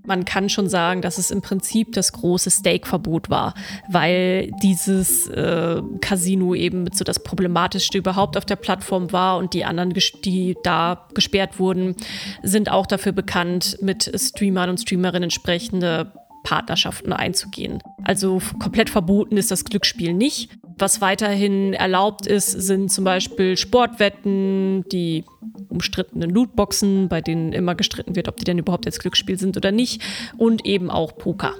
Man 0.06 0.24
kann 0.24 0.48
schon 0.48 0.70
sagen, 0.70 1.02
dass 1.02 1.18
es 1.18 1.32
im 1.32 1.42
Prinzip 1.42 1.92
das 1.92 2.14
große 2.14 2.50
Stake-Verbot 2.50 3.30
war, 3.30 3.54
weil 3.90 4.52
dieses 4.64 5.28
äh, 5.28 5.82
Casino 6.00 6.56
eben 6.56 6.90
so 6.94 7.04
das 7.04 7.22
Problematischste 7.22 7.98
überhaupt 7.98 8.38
auf 8.38 8.46
der 8.46 8.56
Plattform 8.56 9.12
war 9.12 9.38
und 9.38 9.54
die 9.54 9.66
anderen, 9.66 9.94
die 10.24 10.56
da 10.64 11.08
gesperrt 11.14 11.60
wurden, 11.60 11.98
sind 12.44 12.72
auch 12.72 12.86
dafür 12.86 13.12
bekannt, 13.12 13.80
mit 13.82 14.10
Streamern 14.16 14.70
und 14.70 14.78
Streamerinnen 14.80 15.24
entsprechende 15.24 16.14
Partnerschaften 16.44 17.12
einzugehen. 17.12 17.84
Also 18.06 18.42
komplett 18.60 18.90
verboten 18.90 19.36
ist 19.36 19.52
das 19.52 19.66
Glücksspiel 19.66 20.14
nicht. 20.14 20.58
Was 20.79 21.01
weiterhin 21.01 21.74
erlaubt 21.74 22.27
ist, 22.27 22.51
sind 22.51 22.91
zum 22.91 23.03
Beispiel 23.03 23.57
Sportwetten, 23.57 24.84
die 24.89 25.25
umstrittenen 25.69 26.29
Lootboxen, 26.29 27.10
bei 27.10 27.22
denen 27.22 27.51
immer 27.51 27.74
gestritten 27.74 28.15
wird, 28.15 28.27
ob 28.27 28.38
die 28.38 28.43
denn 28.43 28.60
überhaupt 28.60 28.86
jetzt 28.86 29.00
Glücksspiel 29.00 29.39
sind 29.39 29.57
oder 29.57 29.72
nicht, 29.72 30.01
und 30.38 30.65
eben 30.65 30.91
auch 30.91 31.17
Poker. 31.17 31.55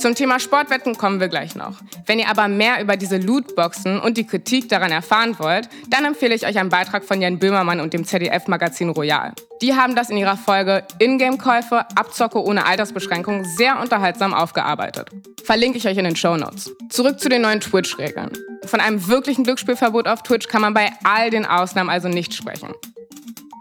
Zum 0.00 0.14
Thema 0.14 0.40
Sportwetten 0.40 0.96
kommen 0.96 1.20
wir 1.20 1.28
gleich 1.28 1.54
noch. 1.56 1.76
Wenn 2.06 2.18
ihr 2.18 2.30
aber 2.30 2.48
mehr 2.48 2.80
über 2.80 2.96
diese 2.96 3.18
Lootboxen 3.18 4.00
und 4.00 4.16
die 4.16 4.26
Kritik 4.26 4.66
daran 4.70 4.90
erfahren 4.90 5.38
wollt, 5.38 5.68
dann 5.90 6.06
empfehle 6.06 6.34
ich 6.34 6.46
euch 6.46 6.58
einen 6.58 6.70
Beitrag 6.70 7.04
von 7.04 7.20
Jan 7.20 7.38
Böhmermann 7.38 7.80
und 7.80 7.92
dem 7.92 8.06
ZDF-Magazin 8.06 8.88
Royal. 8.88 9.34
Die 9.60 9.74
haben 9.74 9.94
das 9.94 10.08
in 10.08 10.16
ihrer 10.16 10.38
Folge 10.38 10.84
Ingame-Käufe, 11.00 11.80
Abzocke 11.96 12.42
ohne 12.42 12.64
Altersbeschränkung 12.64 13.44
sehr 13.44 13.78
unterhaltsam 13.78 14.32
aufgearbeitet. 14.32 15.10
Verlinke 15.44 15.76
ich 15.76 15.86
euch 15.86 15.98
in 15.98 16.04
den 16.04 16.16
Show 16.16 16.34
Notes. 16.34 16.74
Zurück 16.88 17.20
zu 17.20 17.28
den 17.28 17.42
neuen 17.42 17.60
Twitch-Regeln. 17.60 18.30
Von 18.64 18.80
einem 18.80 19.06
wirklichen 19.06 19.44
Glücksspielverbot 19.44 20.08
auf 20.08 20.22
Twitch 20.22 20.48
kann 20.48 20.62
man 20.62 20.72
bei 20.72 20.92
all 21.04 21.28
den 21.28 21.44
Ausnahmen 21.44 21.90
also 21.90 22.08
nicht 22.08 22.32
sprechen. 22.32 22.72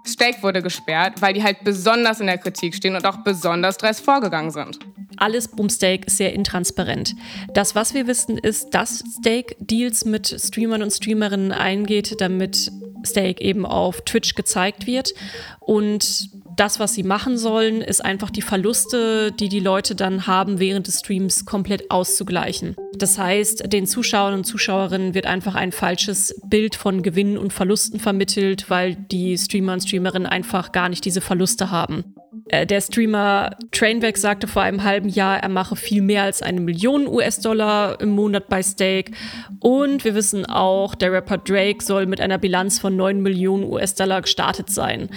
Stake 0.08 0.42
wurde 0.42 0.62
gesperrt, 0.62 1.22
weil 1.22 1.34
die 1.34 1.44
halt 1.44 1.66
besonders 1.66 2.22
in 2.22 2.28
der 2.28 2.38
Kritik 2.38 2.76
stehen 2.76 2.96
und 2.96 3.06
auch 3.06 3.18
besonders 3.26 3.76
dreist 3.78 4.06
vorgegangen 4.06 4.52
sind. 4.52 4.80
Alles 5.22 5.48
um 5.48 5.68
ist 5.68 6.18
sehr 6.18 6.34
intransparent. 6.34 7.16
Das, 7.54 7.76
was 7.76 7.94
wir 7.94 8.08
wissen, 8.08 8.38
ist, 8.38 8.74
dass 8.74 9.04
Stake 9.20 9.56
Deals 9.60 10.06
mit 10.06 10.28
Streamern 10.28 10.82
und 10.82 10.92
Streamerinnen 10.92 11.52
eingeht, 11.52 12.16
damit 12.20 12.72
Stake 13.06 13.42
eben 13.42 13.66
auf 13.66 14.02
Twitch 14.02 14.36
gezeigt 14.36 14.88
wird. 14.88 15.14
Und 15.60 16.30
das, 16.58 16.80
was 16.80 16.94
sie 16.94 17.04
machen 17.04 17.38
sollen, 17.38 17.82
ist 17.82 18.04
einfach 18.04 18.30
die 18.30 18.42
Verluste, 18.42 19.32
die 19.32 19.48
die 19.48 19.62
Leute 19.62 19.96
dann 19.96 20.28
haben, 20.28 20.60
während 20.60 20.88
des 20.88 21.00
Streams 21.00 21.46
komplett 21.46 21.90
auszugleichen. 21.90 22.76
Das 22.98 23.18
heißt, 23.18 23.72
den 23.72 23.88
Zuschauern 23.88 24.34
und 24.34 24.44
Zuschauerinnen 24.44 25.14
wird 25.14 25.26
einfach 25.26 25.56
ein 25.56 25.72
falsches 25.72 26.36
Bild 26.46 26.76
von 26.76 27.02
Gewinnen 27.02 27.38
und 27.38 27.54
Verlusten 27.54 28.00
vermittelt, 28.00 28.70
weil 28.70 28.96
die 28.96 29.38
Streamer 29.38 29.74
und 29.74 29.82
Streamerinnen 29.82 30.28
einfach 30.28 30.74
gar 30.74 30.90
nicht 30.90 31.06
diese 31.06 31.22
Verluste 31.22 31.72
haben. 31.72 32.16
Äh, 32.50 32.66
der 32.66 32.82
Streamer 32.82 33.56
Trainwreck 33.72 34.18
sagte 34.18 34.48
vor 34.48 34.64
einem 34.64 34.84
halben 34.84 35.10
Jahr, 35.10 35.38
er 35.38 35.50
mache 35.50 35.76
viel 35.76 36.02
mehr 36.02 36.24
als 36.24 36.42
eine 36.42 36.60
Million 36.60 37.08
US-Dollar 37.08 38.02
im 38.02 38.10
Monat 38.10 38.50
bei 38.50 38.64
Stake. 38.64 39.12
Und 39.60 40.04
wir 40.04 40.16
wissen 40.16 40.46
auch, 40.46 40.96
der 40.96 41.12
Rapper 41.12 41.38
Drake 41.38 41.84
soll 41.84 42.08
mit 42.08 42.22
einer 42.22 42.38
Bilanz 42.38 42.80
von 42.80 42.96
9 42.96 43.22
Millionen 43.22 43.64
US-Dollar 43.64 44.22
gestartet 44.24 44.70
sein. 44.70 45.10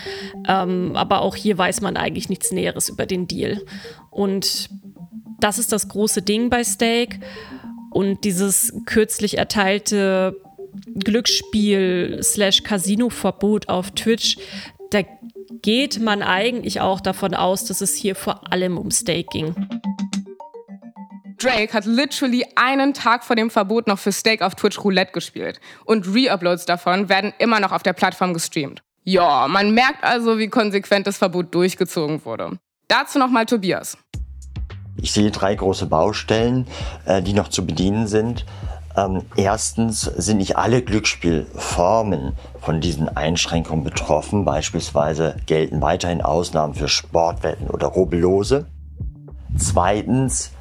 Ähm, 0.48 0.92
aber 0.94 1.20
auch 1.22 1.36
hier 1.36 1.58
weiß 1.58 1.80
man 1.80 1.96
eigentlich 1.96 2.28
nichts 2.28 2.52
Näheres 2.52 2.88
über 2.88 3.06
den 3.06 3.26
Deal. 3.26 3.60
Und 4.10 4.70
das 5.40 5.58
ist 5.58 5.72
das 5.72 5.88
große 5.88 6.22
Ding 6.22 6.48
bei 6.50 6.62
Stake. 6.64 7.18
Und 7.90 8.24
dieses 8.24 8.72
kürzlich 8.86 9.38
erteilte 9.38 10.36
Glücksspiel-Casino-Verbot 10.94 13.68
auf 13.68 13.90
Twitch, 13.90 14.38
da 14.90 15.02
geht 15.62 16.00
man 16.00 16.23
eigentlich 16.23 16.81
auch 16.81 17.00
davon 17.00 17.35
aus, 17.35 17.64
dass 17.64 17.81
es 17.81 17.95
hier 17.95 18.14
vor 18.14 18.52
allem 18.52 18.76
um 18.76 18.90
Steak 18.90 19.28
ging. 19.31 19.54
Drake 21.38 21.73
hat 21.73 21.87
literally 21.87 22.45
einen 22.54 22.95
Tag 22.95 23.25
vor 23.25 23.35
dem 23.35 23.50
Verbot 23.50 23.88
noch 23.88 23.99
für 23.99 24.12
Steak 24.12 24.42
auf 24.42 24.54
Twitch 24.54 24.78
Roulette 24.85 25.12
gespielt. 25.12 25.61
Und 25.85 26.07
Reuploads 26.07 26.66
davon 26.66 27.09
werden 27.09 27.33
immer 27.38 27.59
noch 27.59 27.73
auf 27.73 27.83
der 27.83 27.95
Plattform 27.95 28.35
gestreamt. 28.35 28.83
Ja, 29.04 29.49
man 29.49 29.75
merkt 29.75 30.04
also, 30.04 30.38
wie 30.38 30.49
konsequent 30.49 31.07
das 31.07 31.19
Verbot 31.19 31.52
durchgezogen 31.52 32.25
wurde. 32.25 32.59
Dazu 32.87 33.19
nochmal 33.19 33.47
Tobias. 33.47 33.99
Ich 34.97 35.11
sehe 35.11 35.31
drei 35.31 35.54
große 35.54 35.87
Baustellen, 35.87 36.66
äh, 37.07 37.23
die 37.23 37.33
noch 37.33 37.49
zu 37.49 37.66
bedienen 37.66 38.07
sind. 38.07 38.45
Ähm, 38.96 39.22
erstens 39.37 40.02
sind 40.02 40.38
nicht 40.38 40.56
alle 40.56 40.82
Glücksspielformen 40.82 42.34
von 42.61 42.80
diesen 42.80 43.08
Einschränkungen 43.08 43.84
betroffen. 43.84 44.44
Beispielsweise 44.44 45.37
gelten 45.46 45.80
weiterhin 45.80 46.22
Ausnahmen 46.22 46.75
für 46.75 46.88
Sportwetten 46.88 47.68
oder 47.68 47.88
Rubbellose. 47.88 48.66
Zweitens 49.56 50.51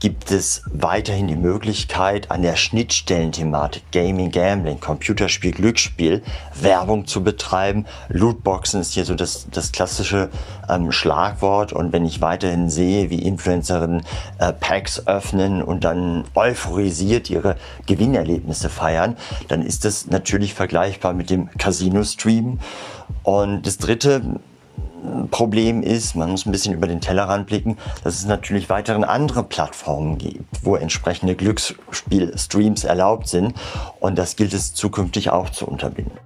gibt 0.00 0.30
es 0.30 0.62
weiterhin 0.72 1.26
die 1.26 1.36
Möglichkeit, 1.36 2.30
an 2.30 2.42
der 2.42 2.56
Schnittstellenthematik 2.56 3.82
Gaming, 3.92 4.30
Gambling, 4.30 4.80
Computerspiel, 4.80 5.52
Glücksspiel 5.52 6.22
Werbung 6.60 7.06
zu 7.06 7.22
betreiben. 7.24 7.86
Lootboxen 8.08 8.80
ist 8.80 8.92
hier 8.92 9.04
so 9.04 9.14
das, 9.14 9.48
das 9.50 9.72
klassische 9.72 10.30
ähm, 10.68 10.92
Schlagwort. 10.92 11.72
Und 11.72 11.92
wenn 11.92 12.04
ich 12.04 12.20
weiterhin 12.20 12.70
sehe, 12.70 13.10
wie 13.10 13.22
Influencerinnen 13.22 14.02
äh, 14.38 14.52
Packs 14.52 15.06
öffnen 15.06 15.62
und 15.62 15.84
dann 15.84 16.24
euphorisiert 16.34 17.30
ihre 17.30 17.56
Gewinnerlebnisse 17.86 18.68
feiern, 18.68 19.16
dann 19.48 19.62
ist 19.62 19.84
das 19.84 20.06
natürlich 20.06 20.54
vergleichbar 20.54 21.12
mit 21.12 21.30
dem 21.30 21.50
Casino-Stream. 21.58 22.60
Und 23.22 23.66
das 23.66 23.78
dritte, 23.78 24.40
Problem 25.30 25.82
ist, 25.82 26.16
man 26.16 26.30
muss 26.30 26.46
ein 26.46 26.52
bisschen 26.52 26.74
über 26.74 26.86
den 26.86 27.00
Tellerrand 27.00 27.46
blicken, 27.46 27.76
dass 28.04 28.16
es 28.16 28.26
natürlich 28.26 28.68
weiterhin 28.68 29.04
andere 29.04 29.44
Plattformen 29.44 30.18
gibt, 30.18 30.44
wo 30.62 30.76
entsprechende 30.76 31.34
Glücksspielstreams 31.34 32.84
erlaubt 32.84 33.28
sind. 33.28 33.54
Und 34.00 34.16
das 34.16 34.36
gilt 34.36 34.54
es 34.54 34.74
zukünftig 34.74 35.30
auch 35.30 35.50
zu 35.50 35.66
unterbinden. 35.66 36.18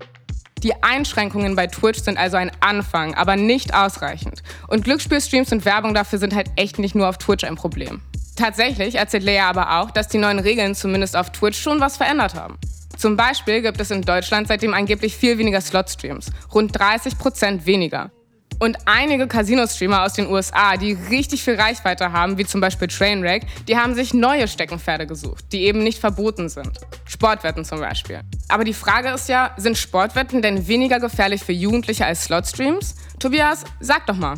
Die 0.62 0.80
Einschränkungen 0.80 1.56
bei 1.56 1.66
Twitch 1.66 2.00
sind 2.00 2.16
also 2.16 2.36
ein 2.36 2.52
Anfang, 2.60 3.14
aber 3.14 3.34
nicht 3.34 3.74
ausreichend. 3.74 4.42
Und 4.68 4.84
Glücksspielstreams 4.84 5.50
und 5.52 5.64
Werbung 5.64 5.92
dafür 5.92 6.20
sind 6.20 6.34
halt 6.34 6.50
echt 6.54 6.78
nicht 6.78 6.94
nur 6.94 7.08
auf 7.08 7.18
Twitch 7.18 7.44
ein 7.44 7.56
Problem. 7.56 8.00
Tatsächlich 8.36 8.94
erzählt 8.94 9.24
Lea 9.24 9.40
aber 9.40 9.80
auch, 9.80 9.90
dass 9.90 10.08
die 10.08 10.18
neuen 10.18 10.38
Regeln 10.38 10.74
zumindest 10.74 11.16
auf 11.16 11.30
Twitch 11.30 11.60
schon 11.60 11.80
was 11.80 11.96
verändert 11.96 12.34
haben. 12.34 12.58
Zum 12.96 13.16
Beispiel 13.16 13.62
gibt 13.62 13.80
es 13.80 13.90
in 13.90 14.02
Deutschland 14.02 14.46
seitdem 14.46 14.74
angeblich 14.74 15.16
viel 15.16 15.36
weniger 15.36 15.60
Slot-Streams, 15.60 16.30
rund 16.54 16.78
30 16.78 17.18
Prozent 17.18 17.66
weniger. 17.66 18.12
Und 18.62 18.78
einige 18.84 19.26
Casino-Streamer 19.26 20.04
aus 20.04 20.12
den 20.12 20.28
USA, 20.28 20.76
die 20.76 20.92
richtig 21.10 21.42
viel 21.42 21.56
Reichweite 21.56 22.12
haben, 22.12 22.38
wie 22.38 22.46
zum 22.46 22.60
Beispiel 22.60 22.86
Trainwreck, 22.86 23.44
die 23.66 23.76
haben 23.76 23.96
sich 23.96 24.14
neue 24.14 24.46
Steckenpferde 24.46 25.04
gesucht, 25.04 25.46
die 25.50 25.64
eben 25.64 25.82
nicht 25.82 25.98
verboten 25.98 26.48
sind. 26.48 26.78
Sportwetten 27.04 27.64
zum 27.64 27.80
Beispiel. 27.80 28.20
Aber 28.46 28.62
die 28.62 28.72
Frage 28.72 29.08
ist 29.08 29.28
ja, 29.28 29.52
sind 29.56 29.76
Sportwetten 29.76 30.42
denn 30.42 30.68
weniger 30.68 31.00
gefährlich 31.00 31.42
für 31.42 31.50
Jugendliche 31.50 32.06
als 32.06 32.22
Slotstreams? 32.22 32.94
Tobias, 33.18 33.64
sag 33.80 34.06
doch 34.06 34.14
mal. 34.14 34.36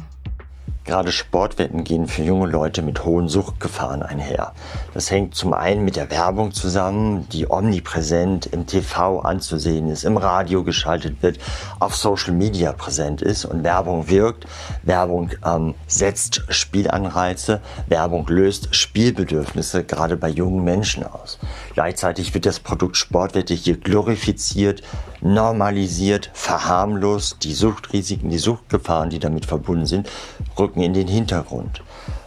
Gerade 0.85 1.13
Sportwetten 1.13 1.83
gehen 1.83 2.07
für 2.07 2.23
junge 2.23 2.47
Leute 2.47 2.83
mit 2.83 3.07
hohen 3.07 3.27
Suchtgefahren 3.29 4.03
einher. 4.03 4.53
Das 4.93 5.11
hängt 5.11 5.35
zum 5.35 5.55
einen 5.55 5.83
mit 5.83 5.97
der 5.97 6.11
Werbung 6.11 6.53
zusammen, 6.53 7.27
die 7.31 7.51
omnipräsent 7.51 8.45
im 8.45 8.67
TV 8.67 9.21
anzusehen 9.21 9.89
ist, 9.89 10.05
im 10.05 10.19
Radio 10.19 10.63
geschaltet 10.63 11.23
wird, 11.23 11.39
auf 11.81 11.97
Social 11.97 12.35
Media 12.35 12.73
präsent 12.73 13.23
ist 13.23 13.47
und 13.47 13.65
Werbung 13.65 14.11
wirkt. 14.11 14.47
Werbung 14.83 15.31
ähm, 15.47 15.75
setzt 15.87 16.43
Spielanreize, 16.51 17.63
Werbung 17.87 18.27
löst 18.29 18.75
Spielbedürfnisse 18.77 19.85
gerade 19.85 20.19
bei 20.19 20.29
jungen 20.29 20.65
Menschen 20.65 21.05
aus. 21.05 21.39
Gleichzeitig 21.73 22.35
wird 22.35 22.45
das 22.45 22.61
Produkt 22.61 22.99
Sportwette 22.99 23.55
hier 23.55 23.79
glorifiziert, 23.79 24.83
normalisiert, 25.25 26.31
verharmlost. 26.35 27.43
Die 27.43 27.55
Suchtrisiken, 27.55 28.31
die 28.31 28.39
Suchtgefahren, 28.39 29.11
die 29.11 29.19
damit 29.19 29.47
verbunden 29.47 29.87
sind, 29.87 30.09
rücken 30.59 30.83
in 30.83 30.95
den 30.95 31.09
Hintergrund. 31.09 31.83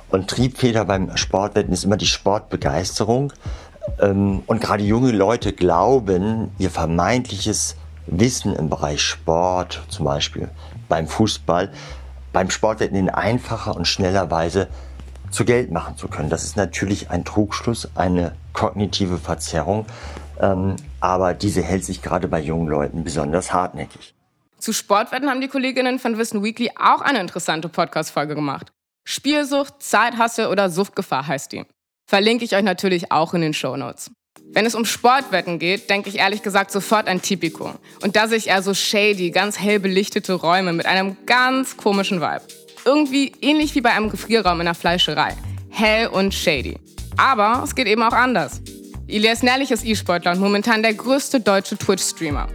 Und 0.10 0.30
Triebfeder 0.30 0.84
beim 0.86 1.16
Sportwetten 1.16 1.74
ist 1.74 1.84
immer 1.84 1.98
die 1.98 2.08
Sportbegeisterung. 2.08 3.32
Ähm, 4.00 4.44
und 4.48 4.62
gerade 4.62 4.84
junge 4.84 5.12
Leute 5.12 5.54
glauben, 5.54 6.52
ihr 6.58 6.72
vermeintliches 6.72 7.76
Wissen 8.08 8.56
im 8.56 8.70
Bereich 8.70 9.02
Sport, 9.02 9.84
zum 9.90 10.06
Beispiel 10.06 10.50
beim 10.90 11.08
Fußball, 11.08 11.72
beim 12.34 12.50
Sportwetten 12.50 12.98
in 12.98 13.10
einfacher 13.10 13.76
und 13.76 13.88
schneller 13.88 14.32
Weise 14.32 14.68
zu 15.30 15.46
Geld 15.46 15.72
machen 15.72 15.98
zu 15.98 16.08
können. 16.08 16.30
Das 16.30 16.44
ist 16.44 16.56
natürlich 16.56 17.10
ein 17.10 17.26
Trugschluss, 17.26 17.90
eine 17.96 18.34
kognitive 18.54 19.18
Verzerrung, 19.18 19.86
aber 20.40 21.34
diese 21.34 21.62
hält 21.62 21.86
sich 21.86 22.02
gerade 22.02 22.28
bei 22.28 22.40
jungen 22.40 22.68
Leuten 22.68 23.04
besonders 23.04 23.54
hartnäckig. 23.54 24.14
Zu 24.60 24.74
Sportwetten 24.74 25.30
haben 25.30 25.42
die 25.42 25.48
Kolleginnen 25.48 26.00
von 26.00 26.18
Wissen 26.18 26.44
Weekly 26.44 26.72
auch 26.80 27.02
eine 27.02 27.20
interessante 27.20 27.70
Podcast-Folge 27.70 28.36
gemacht. 28.36 28.72
Spielsucht, 29.06 29.76
Zeithasse 29.80 30.50
oder 30.50 30.70
Suchtgefahr 30.70 31.28
heißt 31.28 31.52
die. 31.52 31.64
Verlinke 32.10 32.44
ich 32.44 32.56
euch 32.56 32.64
natürlich 32.64 33.12
auch 33.12 33.34
in 33.34 33.42
den 33.42 33.54
Show 33.54 33.78
Notes. 33.78 34.12
Wenn 34.54 34.66
es 34.66 34.76
um 34.76 34.86
Sportwetten 34.86 35.60
geht, 35.60 35.90
denke 35.90 36.10
ich 36.10 36.18
ehrlich 36.18 36.42
gesagt 36.42 36.72
sofort 36.72 37.08
an 37.08 37.22
Tipico. 37.22 37.74
Und 38.02 38.16
da 38.16 38.28
sehe 38.28 38.38
ich 38.38 38.48
eher 38.48 38.62
so 38.62 38.74
shady, 38.74 39.32
ganz 39.32 39.60
hell 39.60 39.80
belichtete 39.80 40.34
Räume 40.34 40.74
mit 40.74 40.86
einem 40.86 41.18
ganz 41.26 41.78
komischen 41.78 42.22
Vibe. 42.22 42.42
Irgendwie 42.86 43.34
ähnlich 43.42 43.76
wie 43.76 43.82
bei 43.82 43.92
einem 43.92 44.10
Gefrierraum 44.10 44.60
in 44.62 44.66
der 44.66 44.76
Fleischerei. 44.76 45.36
Hell 45.70 46.08
und 46.08 46.34
shady. 46.34 46.78
Aber 47.18 47.62
es 47.64 47.76
geht 47.76 47.88
eben 47.88 48.04
auch 48.04 48.14
anders. 48.14 48.62
Elias 49.10 49.42
Nerlich 49.42 49.72
ist 49.72 49.86
E-Sportler 49.86 50.34
und 50.34 50.42
momentan 50.42 50.84
der 50.84 50.94
größte 50.94 51.40
deutsche 51.40 51.78
Twitch-Streamer. 51.78 52.48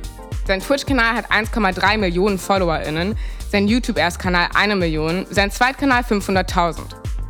Sein 0.46 0.60
Twitch-Kanal 0.60 1.14
hat 1.14 1.32
1,3 1.32 1.96
Millionen 1.96 2.38
FollowerInnen, 2.38 3.16
sein 3.50 3.68
YouTube-Erstkanal 3.68 4.50
1 4.54 4.74
Million, 4.74 5.26
sein 5.30 5.50
Zweitkanal 5.50 6.02
500.000. 6.02 6.80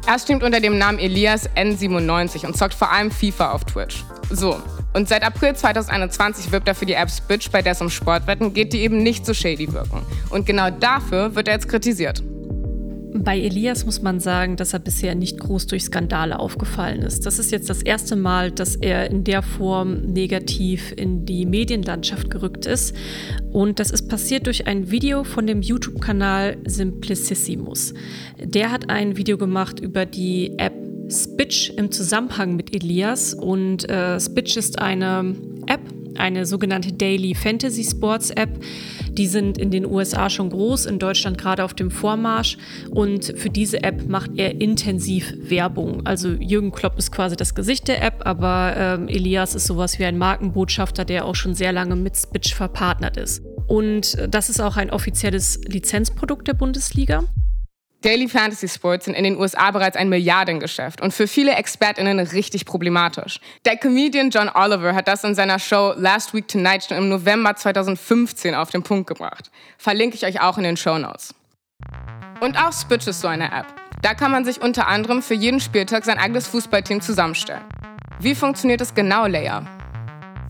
Er 0.08 0.18
streamt 0.18 0.42
unter 0.42 0.58
dem 0.58 0.76
Namen 0.76 0.98
Elias 0.98 1.48
N97 1.50 2.46
und 2.46 2.56
zockt 2.56 2.74
vor 2.74 2.90
allem 2.90 3.12
FIFA 3.12 3.52
auf 3.52 3.64
Twitch. 3.64 4.02
So, 4.30 4.60
und 4.92 5.08
seit 5.08 5.22
April 5.22 5.54
2021 5.54 6.50
wirbt 6.50 6.66
er 6.66 6.74
für 6.74 6.86
die 6.86 6.94
App 6.94 7.08
Spitch, 7.08 7.48
bei 7.52 7.62
der 7.62 7.72
es 7.72 7.80
um 7.80 7.90
Sportwetten 7.90 8.52
geht, 8.52 8.72
die 8.72 8.80
eben 8.80 9.04
nicht 9.04 9.24
so 9.24 9.34
shady 9.34 9.72
wirken. 9.72 10.02
Und 10.30 10.46
genau 10.46 10.70
dafür 10.70 11.36
wird 11.36 11.46
er 11.46 11.54
jetzt 11.54 11.68
kritisiert. 11.68 12.24
Bei 13.14 13.38
Elias 13.38 13.84
muss 13.84 14.00
man 14.00 14.20
sagen, 14.20 14.56
dass 14.56 14.72
er 14.72 14.78
bisher 14.78 15.14
nicht 15.14 15.38
groß 15.38 15.66
durch 15.66 15.84
Skandale 15.84 16.38
aufgefallen 16.38 17.02
ist. 17.02 17.26
Das 17.26 17.38
ist 17.38 17.52
jetzt 17.52 17.68
das 17.68 17.82
erste 17.82 18.16
Mal, 18.16 18.50
dass 18.50 18.74
er 18.76 19.10
in 19.10 19.22
der 19.24 19.42
Form 19.42 20.00
negativ 20.12 20.94
in 20.96 21.26
die 21.26 21.44
Medienlandschaft 21.44 22.30
gerückt 22.30 22.64
ist. 22.64 22.96
Und 23.52 23.80
das 23.80 23.90
ist 23.90 24.08
passiert 24.08 24.46
durch 24.46 24.66
ein 24.66 24.90
Video 24.90 25.24
von 25.24 25.46
dem 25.46 25.60
YouTube-Kanal 25.60 26.56
Simplicissimus. 26.66 27.92
Der 28.42 28.70
hat 28.70 28.88
ein 28.88 29.16
Video 29.16 29.36
gemacht 29.36 29.78
über 29.80 30.06
die 30.06 30.58
App 30.58 30.74
Spitch 31.10 31.70
im 31.76 31.90
Zusammenhang 31.90 32.56
mit 32.56 32.74
Elias. 32.74 33.34
Und 33.34 33.88
äh, 33.90 34.18
Spitch 34.18 34.56
ist 34.56 34.78
eine 34.78 35.36
App, 35.66 35.82
eine 36.16 36.46
sogenannte 36.46 36.92
Daily 36.92 37.34
Fantasy 37.34 37.84
Sports 37.84 38.30
App. 38.30 38.50
Die 39.10 39.26
sind 39.26 39.58
in 39.58 39.70
den 39.70 39.84
USA 39.86 40.30
schon 40.30 40.50
groß, 40.50 40.86
in 40.86 40.98
Deutschland 40.98 41.38
gerade 41.38 41.64
auf 41.64 41.74
dem 41.74 41.90
Vormarsch. 41.90 42.56
Und 42.90 43.34
für 43.36 43.50
diese 43.50 43.82
App 43.82 44.08
macht 44.08 44.32
er 44.36 44.60
intensiv 44.60 45.34
Werbung. 45.38 46.06
Also 46.06 46.30
Jürgen 46.30 46.72
Klopp 46.72 46.98
ist 46.98 47.12
quasi 47.12 47.36
das 47.36 47.54
Gesicht 47.54 47.88
der 47.88 48.02
App, 48.02 48.22
aber 48.24 48.74
ähm, 48.76 49.08
Elias 49.08 49.54
ist 49.54 49.66
sowas 49.66 49.98
wie 49.98 50.04
ein 50.04 50.18
Markenbotschafter, 50.18 51.04
der 51.04 51.26
auch 51.26 51.34
schon 51.34 51.54
sehr 51.54 51.72
lange 51.72 51.96
mit 51.96 52.16
Spitch 52.16 52.54
verpartnert 52.54 53.16
ist. 53.16 53.42
Und 53.66 54.16
das 54.28 54.50
ist 54.50 54.60
auch 54.60 54.76
ein 54.76 54.90
offizielles 54.90 55.60
Lizenzprodukt 55.66 56.48
der 56.48 56.54
Bundesliga. 56.54 57.24
Daily 58.02 58.28
Fantasy 58.28 58.68
Sports 58.68 59.04
sind 59.04 59.14
in 59.14 59.22
den 59.22 59.38
USA 59.38 59.70
bereits 59.70 59.96
ein 59.96 60.08
Milliardengeschäft 60.08 61.00
und 61.00 61.14
für 61.14 61.28
viele 61.28 61.54
ExpertInnen 61.54 62.18
richtig 62.18 62.66
problematisch. 62.66 63.38
Der 63.64 63.76
Comedian 63.76 64.30
John 64.30 64.50
Oliver 64.52 64.94
hat 64.94 65.06
das 65.06 65.22
in 65.22 65.36
seiner 65.36 65.60
Show 65.60 65.94
Last 65.96 66.34
Week 66.34 66.46
Tonight 66.48 66.84
schon 66.84 66.96
im 66.96 67.08
November 67.08 67.54
2015 67.54 68.56
auf 68.56 68.70
den 68.70 68.82
Punkt 68.82 69.06
gebracht. 69.06 69.50
Verlinke 69.78 70.16
ich 70.16 70.26
euch 70.26 70.40
auch 70.40 70.58
in 70.58 70.64
den 70.64 70.76
Show 70.76 70.98
Notes. 70.98 71.32
Und 72.40 72.58
auch 72.58 72.72
Spitch 72.72 73.06
ist 73.06 73.20
so 73.20 73.28
eine 73.28 73.52
App. 73.52 73.66
Da 74.02 74.14
kann 74.14 74.32
man 74.32 74.44
sich 74.44 74.60
unter 74.60 74.88
anderem 74.88 75.22
für 75.22 75.34
jeden 75.34 75.60
Spieltag 75.60 76.04
sein 76.04 76.18
eigenes 76.18 76.48
Fußballteam 76.48 77.00
zusammenstellen. 77.00 77.62
Wie 78.18 78.34
funktioniert 78.34 78.80
es 78.80 78.94
genau, 78.94 79.26
Leia? 79.26 79.64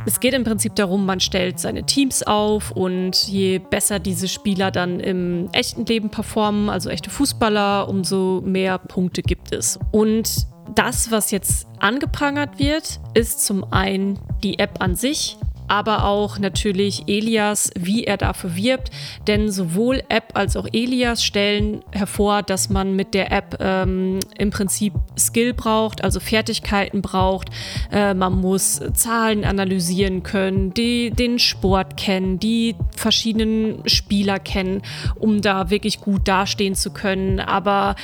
Es 0.04 0.18
geht 0.18 0.34
im 0.34 0.42
Prinzip 0.42 0.74
darum, 0.74 1.06
man 1.06 1.20
stellt 1.20 1.60
seine 1.60 1.84
Teams 1.84 2.24
auf 2.24 2.72
und 2.72 3.28
je 3.28 3.58
besser 3.58 4.00
diese 4.00 4.26
Spieler 4.26 4.72
dann 4.72 4.98
im 4.98 5.48
echten 5.52 5.86
Leben 5.86 6.10
performen, 6.10 6.68
also 6.68 6.90
echte 6.90 7.08
Fußballer, 7.08 7.88
umso 7.88 8.42
mehr 8.44 8.78
Punkte 8.78 9.22
gibt 9.22 9.52
es. 9.52 9.78
Und 9.92 10.46
das, 10.74 11.10
was 11.10 11.30
jetzt 11.30 11.68
angeprangert 11.78 12.58
wird, 12.58 13.00
ist 13.14 13.44
zum 13.44 13.64
einen 13.72 14.18
die 14.42 14.58
App 14.58 14.82
an 14.82 14.96
sich, 14.96 15.36
aber 15.72 16.04
auch 16.04 16.38
natürlich 16.38 17.04
Elias, 17.06 17.70
wie 17.74 18.04
er 18.04 18.18
dafür 18.18 18.56
wirbt. 18.56 18.90
Denn 19.26 19.50
sowohl 19.50 20.02
App 20.10 20.32
als 20.34 20.54
auch 20.54 20.66
Elias 20.70 21.24
stellen 21.24 21.80
hervor, 21.92 22.42
dass 22.42 22.68
man 22.68 22.94
mit 22.94 23.14
der 23.14 23.32
App 23.32 23.56
ähm, 23.58 24.20
im 24.36 24.50
Prinzip 24.50 24.92
Skill 25.18 25.54
braucht, 25.54 26.04
also 26.04 26.20
Fertigkeiten 26.20 27.00
braucht. 27.00 27.48
Äh, 27.90 28.12
man 28.12 28.34
muss 28.34 28.82
Zahlen 28.92 29.46
analysieren 29.46 30.22
können, 30.22 30.74
die, 30.74 31.10
den 31.10 31.38
Sport 31.38 31.96
kennen, 31.96 32.38
die 32.38 32.76
verschiedenen 32.94 33.88
Spieler 33.88 34.38
kennen, 34.40 34.82
um 35.18 35.40
da 35.40 35.70
wirklich 35.70 36.02
gut 36.02 36.28
dastehen 36.28 36.74
zu 36.74 36.92
können. 36.92 37.40
Aber 37.40 37.96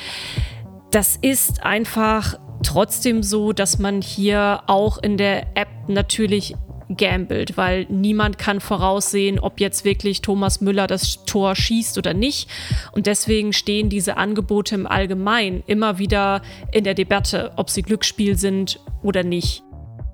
das 0.90 1.16
ist 1.20 1.64
einfach 1.64 2.38
trotzdem 2.62 3.22
so, 3.22 3.52
dass 3.52 3.78
man 3.78 4.00
hier 4.00 4.62
auch 4.68 4.96
in 4.96 5.18
der 5.18 5.54
App 5.54 5.68
natürlich 5.86 6.54
gambelt, 6.96 7.56
weil 7.56 7.86
niemand 7.88 8.38
kann 8.38 8.60
voraussehen, 8.60 9.38
ob 9.38 9.60
jetzt 9.60 9.84
wirklich 9.84 10.22
Thomas 10.22 10.60
Müller 10.60 10.86
das 10.86 11.24
Tor 11.24 11.54
schießt 11.54 11.98
oder 11.98 12.14
nicht. 12.14 12.48
Und 12.92 13.06
deswegen 13.06 13.52
stehen 13.52 13.88
diese 13.88 14.16
Angebote 14.16 14.74
im 14.74 14.86
Allgemeinen 14.86 15.62
immer 15.66 15.98
wieder 15.98 16.42
in 16.72 16.84
der 16.84 16.94
Debatte, 16.94 17.52
ob 17.56 17.70
sie 17.70 17.82
Glücksspiel 17.82 18.36
sind 18.36 18.80
oder 19.02 19.22
nicht. 19.22 19.62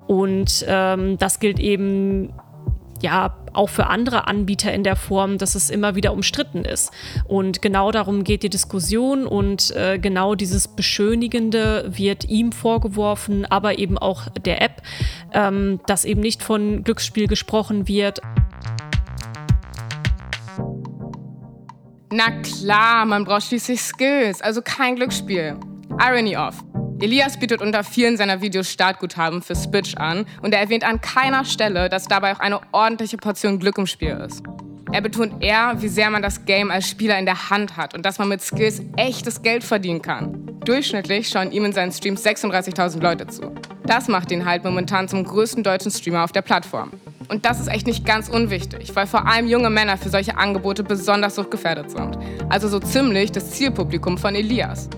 Und 0.07 0.65
ähm, 0.67 1.17
das 1.17 1.39
gilt 1.39 1.59
eben 1.59 2.33
ja 3.01 3.35
auch 3.55 3.69
für 3.69 3.87
andere 3.87 4.27
Anbieter 4.27 4.73
in 4.73 4.83
der 4.83 4.95
Form, 4.95 5.37
dass 5.37 5.55
es 5.55 5.69
immer 5.69 5.95
wieder 5.95 6.13
umstritten 6.13 6.65
ist. 6.65 6.91
Und 7.27 7.61
genau 7.61 7.91
darum 7.91 8.23
geht 8.23 8.43
die 8.43 8.49
Diskussion 8.49 9.25
und 9.25 9.75
äh, 9.75 9.97
genau 9.99 10.35
dieses 10.35 10.67
Beschönigende 10.67 11.85
wird 11.87 12.25
ihm 12.25 12.51
vorgeworfen, 12.51 13.45
aber 13.45 13.79
eben 13.79 13.97
auch 13.97 14.27
der 14.29 14.61
App, 14.61 14.81
ähm, 15.33 15.79
dass 15.87 16.05
eben 16.05 16.21
nicht 16.21 16.43
von 16.43 16.83
Glücksspiel 16.83 17.27
gesprochen 17.27 17.87
wird. 17.87 18.21
Na 22.11 22.31
klar, 22.41 23.05
man 23.05 23.25
braucht 23.25 23.43
schließlich 23.43 23.81
Skills, 23.81 24.41
also 24.41 24.61
kein 24.61 24.95
Glücksspiel. 24.95 25.57
Irony 25.99 26.37
off. 26.37 26.63
Elias 26.99 27.37
bietet 27.37 27.61
unter 27.61 27.83
vielen 27.83 28.15
seiner 28.15 28.41
Videos 28.41 28.71
Startguthaben 28.71 29.41
für 29.41 29.55
Spitch 29.55 29.95
an 29.97 30.25
und 30.41 30.53
er 30.53 30.61
erwähnt 30.61 30.85
an 30.85 31.01
keiner 31.01 31.43
Stelle, 31.43 31.89
dass 31.89 32.05
dabei 32.05 32.33
auch 32.33 32.39
eine 32.39 32.61
ordentliche 32.71 33.17
Portion 33.17 33.59
Glück 33.59 33.77
im 33.77 33.85
Spiel 33.85 34.17
ist. 34.25 34.43
Er 34.93 35.01
betont 35.01 35.43
eher, 35.43 35.73
wie 35.81 35.89
sehr 35.89 36.09
man 36.09 36.21
das 36.21 36.45
Game 36.45 36.71
als 36.71 36.89
Spieler 36.89 37.19
in 37.19 37.25
der 37.25 37.49
Hand 37.49 37.75
hat 37.75 37.93
und 37.93 38.05
dass 38.05 38.17
man 38.17 38.29
mit 38.29 38.41
Skills 38.41 38.81
echtes 38.95 39.41
Geld 39.41 39.65
verdienen 39.65 40.01
kann. 40.01 40.59
Durchschnittlich 40.63 41.27
schauen 41.27 41.51
ihm 41.51 41.65
in 41.65 41.73
seinen 41.73 41.91
Streams 41.91 42.25
36.000 42.25 43.01
Leute 43.01 43.27
zu. 43.27 43.51
Das 43.85 44.07
macht 44.07 44.31
ihn 44.31 44.45
halt 44.45 44.63
momentan 44.63 45.09
zum 45.09 45.25
größten 45.25 45.63
deutschen 45.63 45.91
Streamer 45.91 46.23
auf 46.23 46.31
der 46.31 46.43
Plattform. 46.43 46.91
Und 47.27 47.43
das 47.43 47.59
ist 47.59 47.67
echt 47.67 47.87
nicht 47.87 48.05
ganz 48.05 48.29
unwichtig, 48.29 48.95
weil 48.95 49.05
vor 49.05 49.27
allem 49.27 49.47
junge 49.47 49.69
Männer 49.69 49.97
für 49.97 50.09
solche 50.09 50.37
Angebote 50.37 50.83
besonders 50.83 51.35
suchtgefährdet 51.35 51.91
sind. 51.91 52.17
Also 52.47 52.69
so 52.69 52.79
ziemlich 52.79 53.33
das 53.33 53.51
Zielpublikum 53.51 54.17
von 54.17 54.33
Elias. 54.33 54.89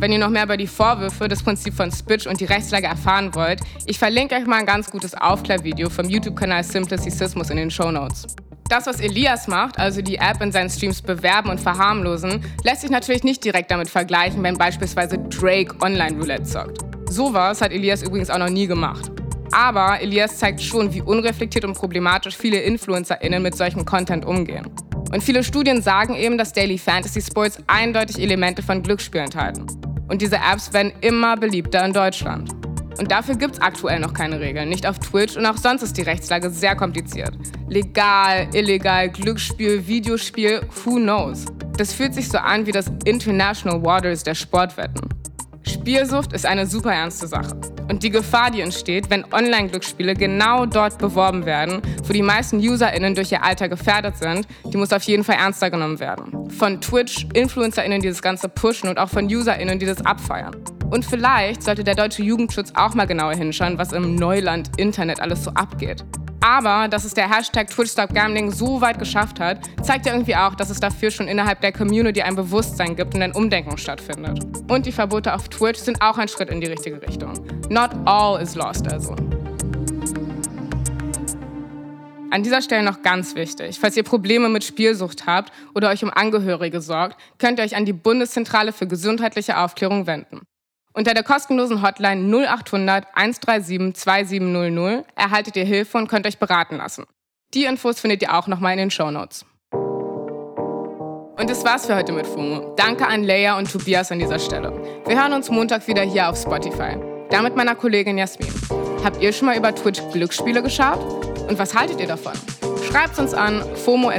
Wenn 0.00 0.12
ihr 0.12 0.18
noch 0.18 0.30
mehr 0.30 0.44
über 0.44 0.56
die 0.56 0.66
Vorwürfe, 0.66 1.28
das 1.28 1.42
Prinzip 1.42 1.74
von 1.74 1.92
Spitch 1.92 2.26
und 2.26 2.40
die 2.40 2.46
Rechtslage 2.46 2.86
erfahren 2.86 3.34
wollt, 3.34 3.60
ich 3.84 3.98
verlinke 3.98 4.34
euch 4.34 4.46
mal 4.46 4.60
ein 4.60 4.64
ganz 4.64 4.90
gutes 4.90 5.12
Aufklärvideo 5.14 5.90
vom 5.90 6.08
YouTube-Kanal 6.08 6.64
Simplicicismus 6.64 7.50
in 7.50 7.58
den 7.58 7.70
Show 7.70 7.90
Notes. 7.90 8.26
Das, 8.70 8.86
was 8.86 9.00
Elias 9.00 9.46
macht, 9.46 9.78
also 9.78 10.00
die 10.00 10.16
App 10.16 10.40
in 10.40 10.52
seinen 10.52 10.70
Streams 10.70 11.02
bewerben 11.02 11.50
und 11.50 11.60
verharmlosen, 11.60 12.42
lässt 12.64 12.80
sich 12.80 12.90
natürlich 12.90 13.24
nicht 13.24 13.44
direkt 13.44 13.70
damit 13.70 13.90
vergleichen, 13.90 14.42
wenn 14.42 14.56
beispielsweise 14.56 15.18
Drake 15.18 15.74
Online-Roulette 15.82 16.44
zockt. 16.44 16.78
Sowas 17.10 17.60
hat 17.60 17.70
Elias 17.70 18.02
übrigens 18.02 18.30
auch 18.30 18.38
noch 18.38 18.48
nie 18.48 18.66
gemacht. 18.66 19.10
Aber 19.52 20.00
Elias 20.00 20.38
zeigt 20.38 20.62
schon, 20.62 20.94
wie 20.94 21.02
unreflektiert 21.02 21.66
und 21.66 21.74
problematisch 21.74 22.38
viele 22.38 22.60
InfluencerInnen 22.60 23.42
mit 23.42 23.54
solchem 23.54 23.84
Content 23.84 24.24
umgehen. 24.24 24.66
Und 25.12 25.22
viele 25.22 25.44
Studien 25.44 25.82
sagen 25.82 26.14
eben, 26.14 26.38
dass 26.38 26.54
Daily 26.54 26.78
Fantasy 26.78 27.20
Sports 27.20 27.58
eindeutig 27.66 28.18
Elemente 28.18 28.62
von 28.62 28.82
Glücksspiel 28.82 29.20
enthalten. 29.20 29.79
Und 30.10 30.20
diese 30.20 30.36
Apps 30.36 30.72
werden 30.72 30.92
immer 31.00 31.36
beliebter 31.36 31.84
in 31.84 31.92
Deutschland. 31.92 32.50
Und 32.98 33.12
dafür 33.12 33.36
gibt 33.36 33.54
es 33.54 33.62
aktuell 33.62 34.00
noch 34.00 34.12
keine 34.12 34.40
Regeln. 34.40 34.68
Nicht 34.68 34.84
auf 34.86 34.98
Twitch 34.98 35.36
und 35.36 35.46
auch 35.46 35.56
sonst 35.56 35.82
ist 35.82 35.96
die 35.96 36.02
Rechtslage 36.02 36.50
sehr 36.50 36.74
kompliziert. 36.74 37.32
Legal, 37.68 38.48
illegal, 38.52 39.08
Glücksspiel, 39.08 39.86
Videospiel, 39.86 40.62
who 40.84 40.96
knows? 40.96 41.46
Das 41.78 41.94
fühlt 41.94 42.12
sich 42.12 42.28
so 42.28 42.38
an 42.38 42.66
wie 42.66 42.72
das 42.72 42.90
International 43.04 43.82
Waters 43.82 44.24
der 44.24 44.34
Sportwetten. 44.34 45.19
Spielsucht 45.62 46.32
ist 46.32 46.46
eine 46.46 46.66
super 46.66 46.92
ernste 46.92 47.26
Sache. 47.26 47.54
Und 47.88 48.02
die 48.02 48.10
Gefahr, 48.10 48.50
die 48.50 48.60
entsteht, 48.60 49.10
wenn 49.10 49.24
Online-Glücksspiele 49.32 50.14
genau 50.14 50.64
dort 50.66 50.98
beworben 50.98 51.44
werden, 51.44 51.82
wo 52.04 52.12
die 52.12 52.22
meisten 52.22 52.58
UserInnen 52.58 53.14
durch 53.14 53.32
ihr 53.32 53.42
Alter 53.42 53.68
gefährdet 53.68 54.16
sind, 54.16 54.46
die 54.64 54.76
muss 54.76 54.92
auf 54.92 55.02
jeden 55.02 55.24
Fall 55.24 55.36
ernster 55.36 55.70
genommen 55.70 55.98
werden. 55.98 56.50
Von 56.50 56.80
Twitch, 56.80 57.26
InfluencerInnen, 57.34 58.00
die 58.00 58.08
das 58.08 58.22
Ganze 58.22 58.48
pushen 58.48 58.88
und 58.88 58.98
auch 58.98 59.08
von 59.08 59.26
UserInnen, 59.26 59.78
die 59.78 59.86
das 59.86 60.04
abfeiern. 60.04 60.56
Und 60.90 61.04
vielleicht 61.04 61.62
sollte 61.62 61.84
der 61.84 61.94
deutsche 61.94 62.22
Jugendschutz 62.22 62.72
auch 62.74 62.94
mal 62.94 63.06
genauer 63.06 63.34
hinschauen, 63.34 63.78
was 63.78 63.92
im 63.92 64.16
Neuland 64.16 64.70
Internet 64.76 65.20
alles 65.20 65.44
so 65.44 65.50
abgeht. 65.52 66.04
Aber 66.40 66.88
dass 66.88 67.04
es 67.04 67.12
der 67.12 67.30
Hashtag 67.30 67.68
TwitchStopGambling 67.68 68.50
so 68.50 68.80
weit 68.80 68.98
geschafft 68.98 69.40
hat, 69.40 69.58
zeigt 69.82 70.06
ja 70.06 70.12
irgendwie 70.12 70.36
auch, 70.36 70.54
dass 70.54 70.70
es 70.70 70.80
dafür 70.80 71.10
schon 71.10 71.28
innerhalb 71.28 71.60
der 71.60 71.72
Community 71.72 72.22
ein 72.22 72.34
Bewusstsein 72.34 72.96
gibt 72.96 73.14
und 73.14 73.22
ein 73.22 73.32
Umdenken 73.32 73.76
stattfindet. 73.76 74.40
Und 74.68 74.86
die 74.86 74.92
Verbote 74.92 75.34
auf 75.34 75.48
Twitch 75.48 75.80
sind 75.80 76.00
auch 76.00 76.16
ein 76.16 76.28
Schritt 76.28 76.48
in 76.48 76.60
die 76.60 76.68
richtige 76.68 77.00
Richtung. 77.02 77.34
Not 77.68 77.90
all 78.06 78.40
is 78.40 78.54
lost 78.54 78.90
also. 78.90 79.14
An 82.32 82.44
dieser 82.44 82.62
Stelle 82.62 82.84
noch 82.84 83.02
ganz 83.02 83.34
wichtig. 83.34 83.78
Falls 83.80 83.96
ihr 83.96 84.04
Probleme 84.04 84.48
mit 84.48 84.62
Spielsucht 84.64 85.26
habt 85.26 85.52
oder 85.74 85.90
euch 85.90 86.04
um 86.04 86.10
Angehörige 86.10 86.80
sorgt, 86.80 87.20
könnt 87.38 87.58
ihr 87.58 87.64
euch 87.64 87.74
an 87.74 87.84
die 87.84 87.92
Bundeszentrale 87.92 88.72
für 88.72 88.86
gesundheitliche 88.86 89.58
Aufklärung 89.58 90.06
wenden. 90.06 90.42
Unter 91.00 91.14
der 91.14 91.22
kostenlosen 91.22 91.80
Hotline 91.80 92.28
0800 92.46 93.06
137 93.14 93.94
2700 93.94 95.06
erhaltet 95.16 95.56
ihr 95.56 95.64
Hilfe 95.64 95.96
und 95.96 96.08
könnt 96.08 96.26
euch 96.26 96.38
beraten 96.38 96.76
lassen. 96.76 97.06
Die 97.54 97.64
Infos 97.64 98.00
findet 98.00 98.20
ihr 98.20 98.36
auch 98.36 98.46
nochmal 98.48 98.72
in 98.72 98.78
den 98.80 98.90
Show 98.90 99.10
Notes. 99.10 99.46
Und 99.72 101.48
das 101.48 101.64
war's 101.64 101.86
für 101.86 101.96
heute 101.96 102.12
mit 102.12 102.26
FOMO. 102.26 102.74
Danke 102.76 103.06
an 103.06 103.24
Leia 103.24 103.56
und 103.56 103.72
Tobias 103.72 104.12
an 104.12 104.18
dieser 104.18 104.38
Stelle. 104.38 104.74
Wir 105.06 105.18
hören 105.18 105.32
uns 105.32 105.48
Montag 105.48 105.88
wieder 105.88 106.02
hier 106.02 106.28
auf 106.28 106.36
Spotify. 106.36 106.98
Da 107.30 107.40
mit 107.40 107.56
meiner 107.56 107.76
Kollegin 107.76 108.18
Jasmin. 108.18 108.52
Habt 109.02 109.22
ihr 109.22 109.32
schon 109.32 109.46
mal 109.46 109.56
über 109.56 109.74
Twitch 109.74 110.02
Glücksspiele 110.12 110.62
geschaut? 110.62 111.00
Und 111.48 111.58
was 111.58 111.74
haltet 111.74 111.98
ihr 111.98 112.08
davon? 112.08 112.34
Schreibt 112.90 113.18
uns 113.18 113.32
an. 113.32 113.64
FOMO 113.74 114.10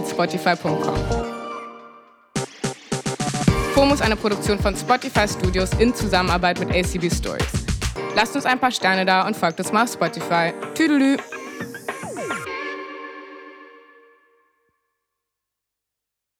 ist 3.93 4.01
eine 4.01 4.15
Produktion 4.15 4.59
von 4.59 4.75
Spotify 4.75 5.27
Studios 5.27 5.69
in 5.79 5.93
Zusammenarbeit 5.93 6.59
mit 6.59 6.69
ACB 6.69 7.11
Stories. 7.13 7.45
Lasst 8.15 8.35
uns 8.35 8.45
ein 8.45 8.59
paar 8.59 8.71
Sterne 8.71 9.05
da 9.05 9.25
und 9.25 9.35
folgt 9.35 9.59
uns 9.59 9.71
mal 9.71 9.83
auf 9.83 9.91
Spotify. 9.91 10.53
Tüdelü! 10.73 11.17